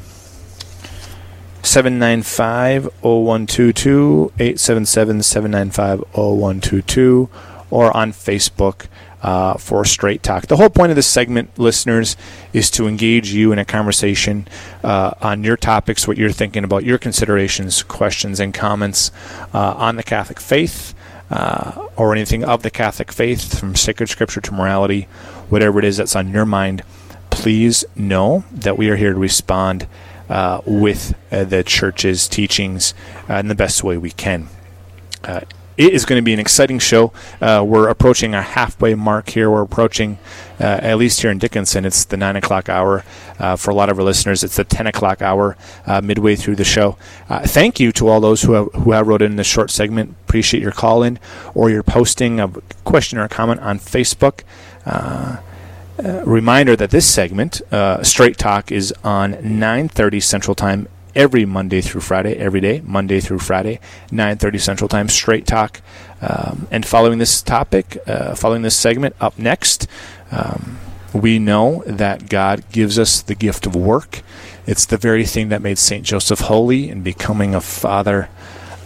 795 1.63 2.85
0122, 3.01 4.33
877 4.39 5.23
795 5.23 5.99
0122, 6.13 7.29
or 7.69 7.95
on 7.95 8.11
Facebook 8.11 8.87
uh, 9.21 9.55
for 9.55 9.83
Straight 9.85 10.23
Talk. 10.23 10.47
The 10.47 10.57
whole 10.57 10.69
point 10.69 10.91
of 10.91 10.95
this 10.95 11.07
segment, 11.07 11.57
listeners, 11.59 12.15
is 12.53 12.71
to 12.71 12.87
engage 12.87 13.31
you 13.33 13.51
in 13.51 13.59
a 13.59 13.65
conversation 13.65 14.47
uh, 14.83 15.13
on 15.21 15.43
your 15.43 15.57
topics, 15.57 16.07
what 16.07 16.17
you're 16.17 16.31
thinking 16.31 16.63
about, 16.63 16.83
your 16.83 16.97
considerations, 16.97 17.83
questions, 17.83 18.39
and 18.39 18.53
comments 18.53 19.11
uh, 19.53 19.73
on 19.73 19.95
the 19.95 20.03
Catholic 20.03 20.39
faith. 20.39 20.95
Uh, 21.31 21.87
or 21.95 22.11
anything 22.11 22.43
of 22.43 22.63
the 22.63 22.71
Catholic 22.71 23.11
faith, 23.11 23.59
from 23.59 23.75
sacred 23.75 24.09
scripture 24.09 24.41
to 24.41 24.51
morality, 24.51 25.03
whatever 25.49 25.77
it 25.77 25.85
is 25.85 25.97
that's 25.97 26.15
on 26.15 26.31
your 26.31 26.43
mind, 26.43 26.81
please 27.29 27.85
know 27.95 28.43
that 28.51 28.79
we 28.79 28.89
are 28.89 28.95
here 28.95 29.13
to 29.13 29.19
respond 29.19 29.87
uh, 30.29 30.61
with 30.65 31.15
uh, 31.31 31.43
the 31.43 31.63
church's 31.63 32.27
teachings 32.27 32.93
uh, 33.29 33.35
in 33.35 33.47
the 33.47 33.55
best 33.55 33.83
way 33.83 33.97
we 33.97 34.11
can. 34.11 34.47
Uh, 35.23 35.41
it 35.75 35.93
is 35.93 36.05
going 36.05 36.19
to 36.19 36.23
be 36.23 36.33
an 36.33 36.39
exciting 36.39 36.77
show. 36.77 37.13
Uh, 37.41 37.63
we're 37.65 37.87
approaching 37.87 38.35
our 38.35 38.41
halfway 38.41 38.95
mark 38.95 39.29
here. 39.29 39.49
We're 39.49 39.61
approaching, 39.61 40.19
at 40.59 40.97
least 40.97 41.21
here 41.21 41.31
in 41.31 41.37
Dickinson, 41.37 41.85
it's 41.85 42.03
the 42.03 42.17
9 42.17 42.35
o'clock 42.35 42.67
hour. 42.67 43.05
For 43.57 43.71
a 43.71 43.73
lot 43.73 43.87
of 43.87 43.97
our 43.97 44.03
listeners, 44.03 44.43
it's 44.43 44.57
the 44.57 44.65
10 44.65 44.87
o'clock 44.87 45.21
hour 45.21 45.55
midway 46.03 46.35
through 46.35 46.57
the 46.57 46.65
show. 46.65 46.97
Thank 47.29 47.79
you 47.79 47.93
to 47.93 48.09
all 48.09 48.19
those 48.19 48.41
who 48.41 48.51
have, 48.51 48.73
who 48.73 48.91
have 48.91 49.07
wrote 49.07 49.21
in 49.21 49.37
this 49.37 49.47
short 49.47 49.71
segment. 49.71 50.17
Appreciate 50.27 50.61
your 50.61 50.73
call 50.73 51.01
in 51.01 51.17
or 51.55 51.69
your 51.69 51.83
posting 51.83 52.41
a 52.41 52.49
question 52.83 53.17
or 53.17 53.23
a 53.23 53.29
comment 53.29 53.61
on 53.61 53.79
Facebook. 53.79 54.41
Uh, 54.85 55.37
reminder 56.25 56.75
that 56.75 56.91
this 56.91 57.05
segment, 57.05 57.61
Straight 58.03 58.37
Talk, 58.37 58.71
is 58.71 58.93
on 59.03 59.33
9.30 59.33 60.21
Central 60.21 60.55
Time 60.55 60.87
every 61.15 61.45
Monday 61.45 61.81
through 61.81 62.01
Friday, 62.01 62.35
every 62.37 62.61
day, 62.61 62.81
Monday 62.85 63.19
through 63.19 63.39
Friday, 63.39 63.79
9:30 64.11 64.59
Central 64.59 64.87
Time, 64.87 65.09
straight 65.09 65.45
talk. 65.45 65.81
Um, 66.21 66.67
and 66.71 66.85
following 66.85 67.19
this 67.19 67.41
topic, 67.41 67.97
uh, 68.07 68.35
following 68.35 68.61
this 68.61 68.75
segment, 68.75 69.15
up 69.19 69.37
next, 69.37 69.87
um, 70.31 70.77
we 71.13 71.39
know 71.39 71.83
that 71.85 72.29
God 72.29 72.63
gives 72.71 72.99
us 72.99 73.21
the 73.21 73.35
gift 73.35 73.65
of 73.65 73.75
work. 73.75 74.21
It's 74.67 74.85
the 74.85 74.97
very 74.97 75.25
thing 75.25 75.49
that 75.49 75.61
made 75.61 75.77
Saint 75.77 76.05
Joseph 76.05 76.41
holy 76.41 76.89
in 76.89 77.01
becoming 77.01 77.55
a 77.55 77.61
father. 77.61 78.29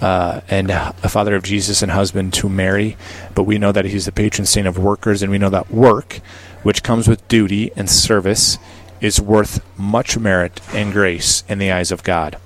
Uh, 0.01 0.41
and 0.49 0.69
a 0.69 1.07
father 1.07 1.33
of 1.33 1.43
Jesus 1.43 1.81
and 1.81 1.89
husband 1.89 2.33
to 2.33 2.49
Mary, 2.49 2.97
but 3.35 3.43
we 3.43 3.57
know 3.57 3.71
that 3.71 3.85
he's 3.85 4.05
the 4.05 4.11
patron 4.11 4.45
saint 4.45 4.67
of 4.67 4.77
workers, 4.77 5.21
and 5.21 5.31
we 5.31 5.37
know 5.37 5.49
that 5.49 5.71
work, 5.71 6.19
which 6.63 6.83
comes 6.83 7.07
with 7.07 7.27
duty 7.27 7.71
and 7.75 7.89
service, 7.89 8.57
is 9.01 9.21
worth 9.21 9.63
much 9.77 10.17
merit 10.17 10.61
and 10.73 10.91
grace 10.91 11.43
in 11.47 11.59
the 11.59 11.71
eyes 11.71 11.91
of 11.91 12.03
God. 12.03 12.37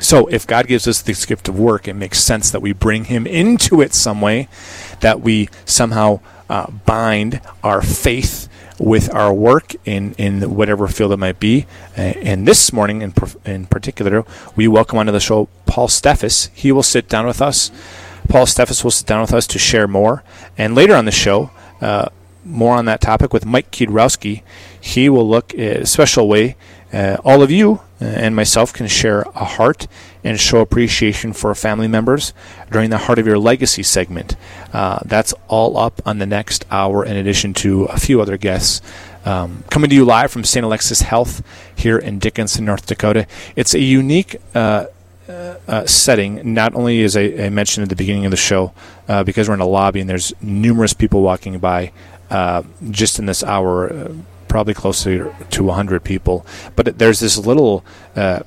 So, 0.00 0.28
if 0.28 0.46
God 0.46 0.68
gives 0.68 0.86
us 0.86 1.02
this 1.02 1.26
gift 1.26 1.48
of 1.48 1.58
work, 1.58 1.88
it 1.88 1.94
makes 1.94 2.20
sense 2.20 2.50
that 2.52 2.62
we 2.62 2.72
bring 2.72 3.04
Him 3.04 3.26
into 3.26 3.80
it 3.80 3.92
some 3.92 4.20
way, 4.20 4.48
that 5.00 5.20
we 5.20 5.48
somehow 5.64 6.20
uh, 6.48 6.70
bind 6.70 7.40
our 7.64 7.82
faith 7.82 8.48
with 8.78 9.12
our 9.12 9.32
work 9.34 9.74
in, 9.84 10.14
in 10.14 10.54
whatever 10.54 10.86
field 10.86 11.12
it 11.12 11.16
might 11.16 11.40
be. 11.40 11.66
And 11.96 12.46
this 12.46 12.72
morning, 12.72 13.02
in, 13.02 13.12
in 13.44 13.66
particular, 13.66 14.24
we 14.54 14.68
welcome 14.68 14.98
onto 14.98 15.12
the 15.12 15.20
show 15.20 15.48
Paul 15.66 15.88
Steffes. 15.88 16.48
He 16.54 16.70
will 16.70 16.84
sit 16.84 17.08
down 17.08 17.26
with 17.26 17.42
us. 17.42 17.70
Paul 18.28 18.46
Steffes 18.46 18.84
will 18.84 18.90
sit 18.90 19.06
down 19.06 19.22
with 19.22 19.34
us 19.34 19.46
to 19.48 19.58
share 19.58 19.88
more. 19.88 20.22
And 20.56 20.74
later 20.74 20.94
on 20.94 21.06
the 21.06 21.10
show, 21.10 21.50
uh, 21.80 22.10
more 22.48 22.76
on 22.76 22.86
that 22.86 23.00
topic 23.00 23.32
with 23.32 23.44
Mike 23.44 23.70
Kiedrowski. 23.70 24.42
He 24.80 25.08
will 25.08 25.28
look 25.28 25.54
a 25.54 25.86
special 25.86 26.28
way. 26.28 26.56
Uh, 26.92 27.18
all 27.22 27.42
of 27.42 27.50
you 27.50 27.80
uh, 28.00 28.06
and 28.06 28.34
myself 28.34 28.72
can 28.72 28.86
share 28.86 29.22
a 29.34 29.44
heart 29.44 29.86
and 30.24 30.40
show 30.40 30.60
appreciation 30.60 31.32
for 31.32 31.54
family 31.54 31.86
members 31.86 32.32
during 32.70 32.90
the 32.90 32.98
Heart 32.98 33.18
of 33.18 33.26
Your 33.26 33.38
Legacy 33.38 33.82
segment. 33.82 34.36
Uh, 34.72 35.00
that's 35.04 35.34
all 35.48 35.76
up 35.76 36.00
on 36.06 36.18
the 36.18 36.26
next 36.26 36.64
hour, 36.70 37.04
in 37.04 37.16
addition 37.16 37.52
to 37.54 37.84
a 37.84 37.98
few 37.98 38.20
other 38.20 38.36
guests. 38.36 38.80
Um, 39.24 39.64
coming 39.70 39.90
to 39.90 39.96
you 39.96 40.04
live 40.04 40.30
from 40.30 40.44
St. 40.44 40.64
Alexius 40.64 41.02
Health 41.02 41.42
here 41.76 41.98
in 41.98 42.18
Dickinson, 42.18 42.64
North 42.64 42.86
Dakota. 42.86 43.26
It's 43.54 43.74
a 43.74 43.80
unique 43.80 44.36
uh, 44.54 44.86
uh, 45.28 45.86
setting, 45.86 46.54
not 46.54 46.74
only 46.74 47.02
as 47.02 47.16
I, 47.16 47.22
I, 47.22 47.48
mentioned 47.50 47.82
at 47.82 47.88
the 47.90 47.96
beginning 47.96 48.24
of 48.24 48.30
the 48.30 48.36
show, 48.36 48.72
uh, 49.08 49.24
because 49.24 49.48
we're 49.48 49.54
in 49.54 49.60
a 49.60 49.66
lobby 49.66 50.00
and 50.00 50.08
there's 50.08 50.32
numerous 50.40 50.94
people 50.94 51.22
walking 51.22 51.58
by 51.58 51.92
uh, 52.30 52.62
just 52.90 53.18
in 53.18 53.26
this 53.26 53.44
hour, 53.44 53.92
uh, 53.92 54.12
probably 54.48 54.74
closer 54.74 55.34
to 55.50 55.64
100 55.64 56.02
people. 56.02 56.46
But 56.76 56.98
there's 56.98 57.20
this 57.20 57.36
little 57.36 57.84
uh, 58.16 58.40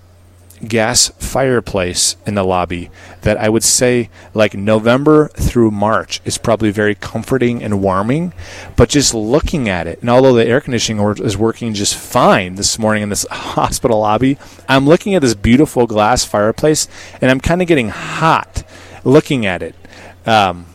gas 0.68 1.10
fireplace 1.20 2.16
in 2.26 2.36
the 2.36 2.44
lobby 2.44 2.90
that 3.22 3.38
I 3.38 3.50
would 3.50 3.64
say, 3.64 4.10
like 4.34 4.54
November 4.54 5.30
through 5.30 5.72
March, 5.72 6.22
is 6.26 6.38
probably 6.38 6.72
very 6.72 6.96
comforting 6.96 7.64
and 7.64 7.82
warming. 7.82 8.34
But 8.76 8.90
just 8.90 9.14
looking 9.14 9.70
at 9.70 9.88
it, 9.88 10.02
and 10.02 10.10
although 10.10 10.34
the 10.34 10.46
air 10.46 10.62
conditioning 10.62 11.06
is 11.20 11.38
working 11.38 11.74
just 11.74 11.96
fine 11.96 12.56
this 12.56 12.78
morning 12.80 13.04
in 13.04 13.10
this 13.10 13.26
hospital 13.32 14.00
lobby, 14.00 14.38
I'm 14.68 14.88
looking 14.88 15.16
at 15.16 15.22
this 15.22 15.34
beautiful 15.34 15.88
glass 15.88 16.26
fireplace 16.26 16.88
and 17.22 17.32
I'm 17.32 17.40
kind 17.40 17.62
of 17.62 17.68
getting 17.68 17.90
hot 17.90 18.64
looking 19.04 19.46
at 19.46 19.64
it. 19.64 19.76
Um, 20.26 20.66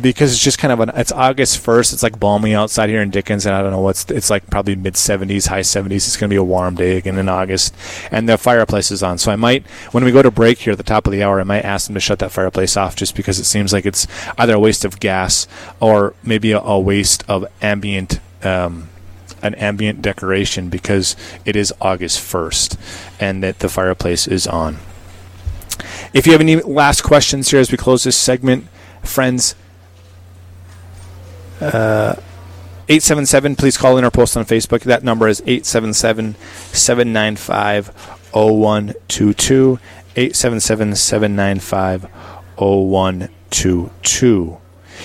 because 0.00 0.32
it's 0.32 0.42
just 0.42 0.58
kind 0.58 0.72
of 0.72 0.80
an 0.80 0.90
it's 0.94 1.12
August 1.12 1.58
first. 1.58 1.92
It's 1.92 2.02
like 2.02 2.18
balmy 2.18 2.54
outside 2.54 2.88
here 2.88 3.02
in 3.02 3.10
Dickens, 3.10 3.46
and 3.46 3.54
I 3.54 3.62
don't 3.62 3.70
know 3.70 3.80
what's 3.80 4.10
it's 4.10 4.30
like 4.30 4.48
probably 4.48 4.76
mid 4.76 4.96
seventies, 4.96 5.46
high 5.46 5.62
seventies. 5.62 6.06
It's 6.06 6.16
going 6.16 6.28
to 6.28 6.32
be 6.32 6.38
a 6.38 6.44
warm 6.44 6.74
day 6.74 6.96
again 6.96 7.18
in 7.18 7.28
August, 7.28 7.74
and 8.10 8.28
the 8.28 8.38
fireplace 8.38 8.90
is 8.90 9.02
on. 9.02 9.18
So 9.18 9.32
I 9.32 9.36
might 9.36 9.66
when 9.92 10.04
we 10.04 10.12
go 10.12 10.22
to 10.22 10.30
break 10.30 10.58
here 10.58 10.72
at 10.72 10.78
the 10.78 10.84
top 10.84 11.06
of 11.06 11.12
the 11.12 11.22
hour, 11.22 11.40
I 11.40 11.44
might 11.44 11.64
ask 11.64 11.86
them 11.86 11.94
to 11.94 12.00
shut 12.00 12.18
that 12.20 12.32
fireplace 12.32 12.76
off 12.76 12.96
just 12.96 13.14
because 13.16 13.38
it 13.38 13.44
seems 13.44 13.72
like 13.72 13.86
it's 13.86 14.06
either 14.38 14.54
a 14.54 14.60
waste 14.60 14.84
of 14.84 15.00
gas 15.00 15.46
or 15.80 16.14
maybe 16.22 16.52
a, 16.52 16.60
a 16.60 16.78
waste 16.78 17.24
of 17.28 17.46
ambient. 17.62 18.20
Um, 18.42 18.88
an 19.42 19.54
ambient 19.56 20.02
decoration 20.02 20.70
because 20.70 21.14
it 21.44 21.54
is 21.54 21.72
August 21.80 22.18
1st 22.18 22.76
and 23.20 23.42
that 23.42 23.58
the 23.58 23.68
fireplace 23.68 24.26
is 24.26 24.46
on. 24.46 24.78
If 26.12 26.26
you 26.26 26.32
have 26.32 26.40
any 26.40 26.56
last 26.56 27.02
questions 27.02 27.50
here 27.50 27.60
as 27.60 27.70
we 27.70 27.76
close 27.76 28.04
this 28.04 28.16
segment, 28.16 28.66
friends. 29.06 29.54
Uh, 31.60 32.14
877, 32.88 33.56
please 33.56 33.76
call 33.76 33.98
in 33.98 34.04
or 34.04 34.10
post 34.10 34.36
on 34.36 34.44
Facebook. 34.44 34.82
That 34.82 35.02
number 35.02 35.26
is 35.26 35.40
877 35.40 36.36
795 36.72 37.88
0122. 38.32 39.78
877 40.16 40.94
795 40.94 42.04
0122. 42.56 44.58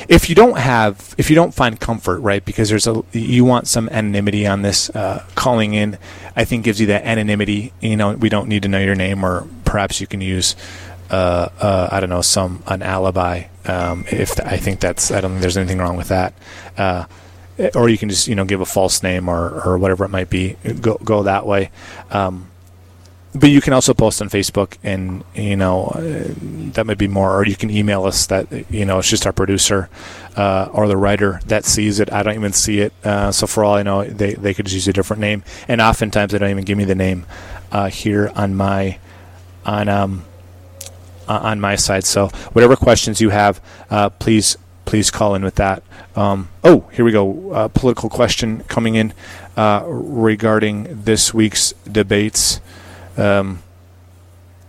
If 0.08 0.30
you 0.30 0.36
don't 0.36 0.58
have, 0.58 1.14
if 1.18 1.30
you 1.30 1.36
don't 1.36 1.54
find 1.54 1.78
comfort, 1.80 2.20
right, 2.20 2.46
because 2.46 2.70
there's 2.70 2.88
a, 2.88 3.04
you 3.12 3.44
want 3.44 3.68
some 3.68 3.90
anonymity 3.90 4.48
on 4.48 4.62
this 4.62 4.90
uh, 4.92 5.26
calling 5.36 5.74
in, 5.74 5.98
I 6.36 6.46
think 6.46 6.64
gives 6.64 6.80
you 6.80 6.88
that 6.88 7.04
anonymity. 7.04 7.74
You 7.82 7.98
know, 7.98 8.14
we 8.14 8.30
don't 8.30 8.48
need 8.48 8.64
to 8.64 8.70
know 8.70 8.80
your 8.80 8.96
name, 8.96 9.26
or 9.26 9.48
perhaps 9.66 10.00
you 10.00 10.08
can 10.08 10.22
use 10.22 10.56
uh, 11.12 11.50
uh, 11.60 11.90
I 11.92 12.00
don't 12.00 12.10
know, 12.10 12.22
some 12.22 12.64
an 12.68 12.82
alibi. 12.82 13.44
Um, 13.66 14.06
if 14.10 14.40
I 14.40 14.58
think 14.58 14.80
that's, 14.80 15.12
I 15.12 15.22
don't 15.22 15.32
think 15.32 15.42
there's 15.42 15.58
anything 15.58 15.78
wrong 15.78 15.98
with 15.98 16.08
that. 16.08 16.34
Uh, 16.78 17.06
or 17.76 17.90
you 17.90 17.98
can 17.98 18.10
just 18.10 18.28
you 18.28 18.36
know 18.36 18.46
give 18.46 18.62
a 18.62 18.66
false 18.66 19.04
name 19.04 19.30
or, 19.30 19.62
or 19.62 19.78
whatever 19.78 20.06
it 20.06 20.10
might 20.10 20.30
be. 20.30 20.56
Go 20.80 20.98
go 21.04 21.24
that 21.24 21.46
way. 21.46 21.70
Um, 22.10 22.48
but 23.34 23.50
you 23.50 23.62
can 23.62 23.72
also 23.72 23.94
post 23.94 24.22
on 24.22 24.30
Facebook, 24.30 24.78
and 24.84 25.24
you 25.36 25.56
know 25.56 25.86
uh, 25.88 26.34
that 26.74 26.86
might 26.86 26.98
be 26.98 27.08
more. 27.08 27.38
Or 27.38 27.46
you 27.46 27.56
can 27.56 27.70
email 27.70 28.06
us. 28.06 28.26
That 28.28 28.72
you 28.72 28.86
know 28.86 29.00
it's 29.00 29.10
just 29.10 29.26
our 29.26 29.34
producer 29.34 29.90
uh, 30.36 30.70
or 30.74 30.88
the 30.88 30.98
writer 30.98 31.40
that 31.46 31.66
sees 31.66 32.00
it. 32.00 32.12
I 32.12 32.24
don't 32.24 32.36
even 32.36 32.54
see 32.54 32.80
it. 32.80 32.94
Uh, 33.04 33.32
so 33.32 33.48
for 33.48 33.64
all 33.64 33.76
I 33.76 33.84
know, 33.84 34.04
they 34.04 34.34
they 34.34 34.54
could 34.54 34.66
just 34.66 34.76
use 34.76 34.88
a 34.88 34.94
different 34.94 35.22
name. 35.22 35.44
And 35.68 35.82
oftentimes 35.82 36.32
they 36.32 36.40
don't 36.40 36.50
even 36.50 36.66
give 36.66 36.78
me 36.78 36.86
the 36.86 36.96
name 36.96 37.26
uh, 37.72 37.90
here 37.90 38.32
on 38.36 38.56
my 38.56 38.98
on 39.66 39.88
um, 39.88 40.26
on 41.40 41.60
my 41.60 41.76
side. 41.76 42.04
So 42.04 42.28
whatever 42.54 42.76
questions 42.76 43.22
you 43.22 43.30
have, 43.30 43.62
uh, 43.90 44.10
please 44.10 44.58
please 44.86 45.10
call 45.10 45.36
in 45.36 45.44
with 45.44 45.56
that. 45.56 45.84
Um, 46.16 46.50
oh, 46.64 46.82
here 46.92 47.06
we 47.06 47.12
go. 47.12 47.52
Uh, 47.52 47.68
political 47.70 48.10
question 48.10 48.64
coming 48.64 48.96
in 48.96 49.14
uh, 49.56 49.84
regarding 49.88 51.04
this 51.04 51.34
week's 51.34 51.74
debates. 51.90 52.60
Um, 53.16 53.64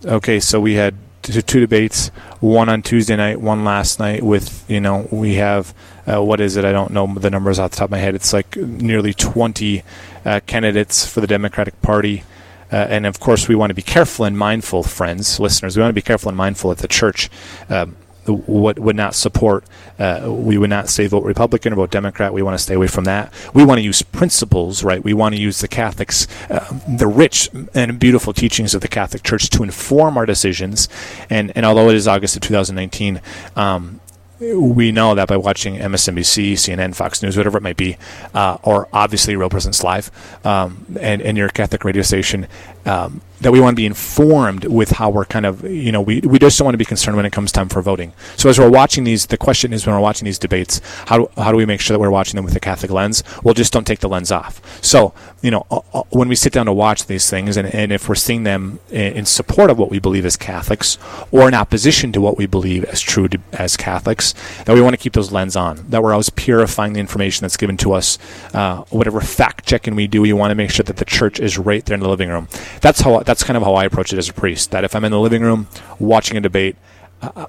okay, 0.05 0.39
so 0.39 0.61
we 0.61 0.75
had 0.75 0.95
two, 1.23 1.43
two, 1.43 1.61
debates, 1.61 2.09
one 2.41 2.69
on 2.69 2.83
Tuesday 2.83 3.17
night, 3.17 3.41
one 3.41 3.65
last 3.65 3.99
night. 3.99 4.23
With 4.23 4.65
you 4.69 4.81
know, 4.81 5.09
we 5.11 5.35
have 5.35 5.75
uh, 6.07 6.23
what 6.23 6.41
is 6.41 6.57
it? 6.57 6.65
I 6.65 6.73
don't 6.73 6.93
know 6.93 7.07
the 7.07 7.31
numbers 7.31 7.59
off 7.59 7.73
the 7.73 7.77
top 7.79 7.87
of 7.87 7.91
my 7.93 7.99
head. 7.99 8.15
It's 8.15 8.33
like 8.33 8.57
nearly 8.57 9.15
20 9.15 9.83
uh, 10.25 10.41
candidates 10.47 11.07
for 11.07 11.21
the 11.21 11.27
Democratic 11.27 11.81
Party. 11.83 12.25
Uh, 12.73 12.77
and 12.89 13.07
of 13.07 13.21
course, 13.21 13.49
we 13.49 13.55
want 13.55 13.71
to 13.71 13.75
be 13.75 13.83
careful 13.83 14.25
and 14.25 14.37
mindful, 14.37 14.83
friends, 14.83 15.39
listeners. 15.39 15.77
We 15.77 15.83
want 15.83 15.91
to 15.91 15.95
be 15.95 16.03
careful 16.03 16.31
and 16.31 16.37
mindful 16.37 16.71
that 16.71 16.79
the 16.79 16.89
church 16.89 17.29
um, 17.69 17.97
would, 18.27 18.79
would 18.79 18.97
not 18.97 19.15
support, 19.15 19.65
uh, 19.99 20.23
we 20.27 20.57
would 20.57 20.71
not 20.71 20.89
say 20.89 21.07
vote 21.07 21.25
Republican 21.25 21.73
or 21.73 21.77
vote 21.77 21.91
Democrat. 21.91 22.33
We 22.33 22.43
want 22.43 22.57
to 22.57 22.63
stay 22.63 22.75
away 22.75 22.87
from 22.87 23.05
that. 23.05 23.33
We 23.53 23.65
want 23.65 23.79
to 23.79 23.83
use 23.83 24.03
principles, 24.03 24.85
right? 24.85 25.03
We 25.03 25.13
want 25.13 25.35
to 25.35 25.41
use 25.41 25.61
the 25.61 25.69
Catholics, 25.69 26.27
uh, 26.49 26.81
the 26.89 27.07
rich 27.07 27.51
and 27.75 27.99
beautiful 27.99 28.33
teachings 28.33 28.75
of 28.75 28.81
the 28.81 28.89
Catholic 28.89 29.23
Church 29.23 29.51
to 29.51 29.63
inform 29.63 30.17
our 30.17 30.27
decisions. 30.27 30.89
And, 31.29 31.53
and 31.57 31.67
although 31.67 31.89
it 31.89 31.97
is 31.97 32.07
August 32.07 32.37
of 32.37 32.43
2019, 32.43 33.21
um, 33.57 34.01
we 34.43 34.91
know 34.93 35.15
that 35.15 35.29
by 35.29 35.37
watching 35.37 35.77
MSNBC, 35.77 36.55
CNN, 36.55 36.95
Fox 36.95 37.23
News, 37.23 37.37
whatever 37.37 37.59
it 37.59 37.63
might 37.63 37.77
be, 37.77 37.97
uh, 38.35 38.59
or 38.63 38.89
obviously 38.93 39.37
Real 39.37 39.49
Presence 39.49 39.85
Live, 39.85 40.11
um, 40.45 40.85
and, 41.01 41.23
and 41.23 41.39
your 41.39 41.49
Catholic 41.49 41.85
radio 41.85 42.03
station, 42.03 42.49
um, 42.85 43.21
that 43.43 43.51
we 43.51 43.61
want 43.61 43.75
to 43.75 43.77
be 43.77 43.87
informed 43.87 44.65
with 44.65 44.93
how 44.93 45.11
we're 45.11 45.25
kind 45.25 45.45
of, 45.45 45.65
you 45.65 45.91
know, 45.91 46.01
we, 46.01 46.21
we 46.21 46.39
just 46.39 46.57
don't 46.59 46.65
want 46.65 46.75
to 46.75 46.79
be 46.79 46.85
concerned 46.85 47.17
when 47.17 47.27
it 47.27 47.33
comes 47.33 47.51
time 47.51 47.69
for 47.69 47.83
voting. 47.83 48.13
So 48.37 48.49
as 48.49 48.59
we're 48.59 48.71
watching 48.71 49.05
these, 49.05 49.27
the 49.27 49.37
question 49.37 49.73
is 49.73 49.85
when 49.85 49.95
we're 49.95 50.01
watching 50.01 50.25
these 50.27 50.39
debates, 50.39 50.81
how 51.07 51.19
do, 51.19 51.31
how 51.37 51.51
do 51.51 51.57
we 51.57 51.67
make 51.67 51.81
sure 51.81 51.95
that 51.95 51.99
we're 51.99 52.11
watching 52.11 52.37
them 52.37 52.45
with 52.45 52.55
a 52.55 52.61
Catholic 52.61 52.93
lens? 52.93 53.25
Well, 53.43 53.55
just 53.55 53.73
don't 53.73 53.87
take 53.87 53.99
the 53.99 54.09
lens 54.09 54.31
off. 54.31 54.63
So, 54.83 55.13
you 55.43 55.51
know, 55.51 55.67
uh, 55.73 55.81
uh, 55.93 56.03
when 56.11 56.29
we 56.29 56.37
sit 56.37 56.53
down 56.53 56.67
to 56.67 56.73
watch 56.73 57.07
these 57.07 57.29
things, 57.29 57.57
and, 57.57 57.73
and 57.75 57.91
if 57.91 58.09
we're 58.09 58.15
seeing 58.15 58.45
them 58.45 58.79
in, 58.91 59.15
in 59.15 59.27
support 59.27 59.71
of 59.71 59.79
what 59.79 59.91
we 59.91 59.99
believe 59.99 60.25
as 60.25 60.37
Catholics 60.37 60.97
or 61.33 61.49
in 61.49 61.55
opposition 61.55 62.13
to 62.13 62.21
what 62.21 62.37
we 62.37 62.47
believe 62.47 62.85
as 62.85 63.01
true 63.01 63.27
to, 63.27 63.41
as 63.53 63.77
Catholics, 63.77 64.35
that 64.67 64.75
we 64.75 64.81
want 64.81 64.95
to 64.95 64.99
keep 64.99 65.15
those 65.15 65.33
lens 65.33 65.57
on, 65.57 65.85
that 65.91 66.01
we're 66.01 66.13
always 66.13 66.31
purifying 66.31 66.93
the 66.93 67.01
information 67.01 67.43
that's 67.43 67.57
given 67.57 67.77
to 67.79 67.93
us. 67.93 68.19
Uh, 68.55 68.83
whatever 68.91 69.21
fact 69.21 69.67
checking 69.67 69.97
we 69.97 70.07
do, 70.07 70.23
we 70.23 70.33
want 70.33 70.53
to 70.53 70.55
make 70.55 70.71
sure 70.71 70.85
that 70.85 70.99
the 70.99 71.05
church 71.05 71.41
is 71.41 71.59
right 71.59 71.85
there 71.87 71.95
in 71.95 72.01
the 72.01 72.09
living 72.09 72.29
room. 72.29 72.47
That's 72.81 73.01
how 73.01 73.21
that's 73.21 73.43
kind 73.45 73.57
of 73.57 73.63
how 73.63 73.75
I 73.75 73.85
approach 73.85 74.13
it 74.13 74.19
as 74.19 74.29
a 74.29 74.33
priest. 74.33 74.71
That 74.71 74.85
if 74.85 74.95
I'm 74.95 75.05
in 75.05 75.13
the 75.13 75.21
living 75.21 75.43
room 75.43 75.69
watching 75.99 76.37
a 76.37 76.41
debate, 76.41 76.77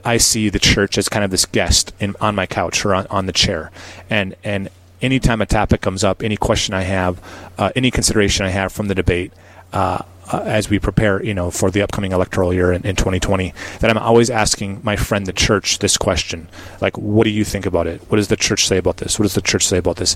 I 0.06 0.18
see 0.18 0.50
the 0.50 0.60
church 0.60 0.98
as 0.98 1.10
kind 1.10 1.26
of 1.26 1.32
this 1.32 1.46
guest 1.46 1.94
in, 2.00 2.16
on 2.22 2.36
my 2.36 2.46
couch 2.46 2.86
or 2.86 2.94
on, 2.94 3.08
on 3.08 3.26
the 3.26 3.34
chair, 3.34 3.72
and 4.10 4.36
and 4.44 4.70
anytime 5.02 5.42
a 5.42 5.46
topic 5.46 5.82
comes 5.82 6.04
up, 6.04 6.24
any 6.24 6.38
question 6.38 6.74
I 6.74 6.84
have, 6.84 7.22
uh, 7.58 7.72
any 7.76 7.92
consideration 7.92 8.46
I 8.46 8.50
have 8.50 8.72
from 8.72 8.88
the 8.88 8.96
debate. 8.96 9.34
Uh, 9.72 10.04
uh, 10.32 10.42
as 10.46 10.70
we 10.70 10.80
prepare, 10.80 11.22
you 11.24 11.34
know, 11.34 11.52
for 11.52 11.70
the 11.70 11.82
upcoming 11.82 12.14
electoral 12.14 12.54
year 12.54 12.72
in, 12.72 12.86
in 12.86 12.96
2020, 12.96 13.54
that 13.80 13.90
I'm 13.90 13.98
always 13.98 14.30
asking 14.30 14.80
my 14.82 14.96
friend 14.96 15.26
the 15.26 15.34
church 15.34 15.80
this 15.80 15.98
question, 15.98 16.48
like, 16.80 16.98
what 16.98 17.26
do 17.26 17.30
you 17.30 17.44
think 17.44 17.66
about 17.66 17.88
it? 17.88 18.02
What 18.10 18.16
does 18.16 18.30
the 18.30 18.38
church 18.38 18.66
say 18.66 18.78
about 18.78 18.98
this? 18.98 19.20
What 19.20 19.24
does 19.24 19.36
the 19.36 19.42
church 19.42 19.68
say 19.68 19.78
about 19.78 19.98
this? 19.98 20.16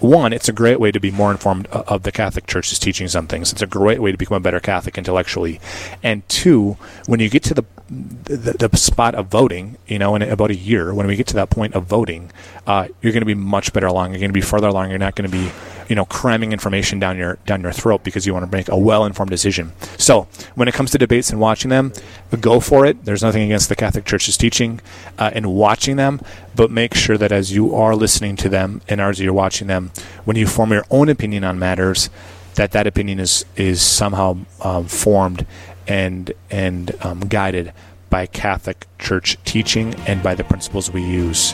One, 0.00 0.32
it's 0.32 0.48
a 0.48 0.52
great 0.52 0.80
way 0.80 0.90
to 0.90 1.00
be 1.00 1.10
more 1.10 1.30
informed 1.30 1.66
of 1.68 2.02
the 2.02 2.12
Catholic 2.12 2.46
Church's 2.46 2.78
teachings 2.78 3.14
on 3.14 3.26
things. 3.26 3.52
It's 3.52 3.62
a 3.62 3.66
great 3.66 4.00
way 4.00 4.12
to 4.12 4.18
become 4.18 4.36
a 4.36 4.40
better 4.40 4.60
Catholic 4.60 4.96
intellectually. 4.96 5.60
And 6.02 6.26
two, 6.28 6.76
when 7.06 7.20
you 7.20 7.28
get 7.28 7.42
to 7.44 7.54
the 7.54 7.64
the, 7.90 8.68
the 8.68 8.76
spot 8.76 9.16
of 9.16 9.26
voting, 9.26 9.76
you 9.88 9.98
know, 9.98 10.14
in 10.14 10.22
about 10.22 10.50
a 10.50 10.54
year, 10.54 10.94
when 10.94 11.08
we 11.08 11.16
get 11.16 11.26
to 11.28 11.34
that 11.34 11.50
point 11.50 11.74
of 11.74 11.86
voting, 11.86 12.30
uh, 12.64 12.86
you're 13.02 13.12
going 13.12 13.22
to 13.22 13.26
be 13.26 13.34
much 13.34 13.72
better 13.72 13.88
along. 13.88 14.10
You're 14.12 14.20
going 14.20 14.30
to 14.30 14.34
be 14.34 14.40
further 14.40 14.68
along. 14.68 14.90
You're 14.90 15.00
not 15.00 15.16
going 15.16 15.28
to 15.28 15.36
be 15.36 15.50
you 15.90 15.96
know 15.96 16.04
cramming 16.04 16.52
information 16.52 17.00
down 17.00 17.18
your 17.18 17.36
down 17.46 17.60
your 17.60 17.72
throat 17.72 18.04
because 18.04 18.24
you 18.24 18.32
want 18.32 18.48
to 18.48 18.56
make 18.56 18.68
a 18.68 18.78
well 18.78 19.04
informed 19.04 19.30
decision. 19.30 19.72
So 19.98 20.28
when 20.54 20.68
it 20.68 20.72
comes 20.72 20.92
to 20.92 20.98
debates 20.98 21.30
and 21.30 21.40
watching 21.40 21.68
them, 21.68 21.92
go 22.40 22.60
for 22.60 22.86
it. 22.86 23.04
There's 23.04 23.22
nothing 23.22 23.42
against 23.42 23.68
the 23.68 23.74
Catholic 23.74 24.04
Church's 24.04 24.36
teaching 24.36 24.80
uh, 25.18 25.32
and 25.34 25.52
watching 25.52 25.96
them, 25.96 26.20
but 26.54 26.70
make 26.70 26.94
sure 26.94 27.18
that 27.18 27.32
as 27.32 27.52
you 27.52 27.74
are 27.74 27.96
listening 27.96 28.36
to 28.36 28.48
them 28.48 28.80
and 28.88 29.00
as 29.00 29.18
you're 29.18 29.32
watching 29.32 29.66
them, 29.66 29.90
when 30.24 30.36
you 30.36 30.46
form 30.46 30.70
your 30.70 30.84
own 30.90 31.08
opinion 31.08 31.42
on 31.42 31.58
matters, 31.58 32.08
that 32.54 32.70
that 32.70 32.86
opinion 32.86 33.18
is 33.18 33.44
is 33.56 33.82
somehow 33.82 34.38
um, 34.62 34.86
formed 34.86 35.44
and 35.88 36.32
and 36.50 36.96
um, 37.04 37.18
guided 37.18 37.72
by 38.10 38.26
Catholic 38.26 38.86
Church 39.00 39.36
teaching 39.44 39.94
and 40.06 40.22
by 40.22 40.36
the 40.36 40.44
principles 40.44 40.92
we 40.92 41.02
use. 41.02 41.52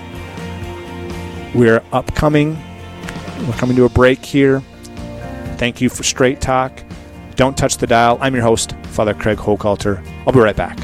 We're 1.55 1.83
upcoming 1.91 2.59
we're 3.47 3.53
coming 3.55 3.77
to 3.77 3.85
a 3.85 3.89
break 3.89 4.25
here. 4.25 4.61
Thank 5.57 5.81
you 5.81 5.89
for 5.89 6.03
Straight 6.03 6.41
Talk. 6.41 6.83
Don't 7.35 7.57
touch 7.57 7.77
the 7.77 7.87
dial. 7.87 8.19
I'm 8.21 8.35
your 8.35 8.45
host, 8.45 8.73
Father 8.87 9.15
Craig 9.15 9.39
Hochhalter. 9.39 10.05
I'll 10.27 10.33
be 10.33 10.41
right 10.41 10.57
back. 10.57 10.79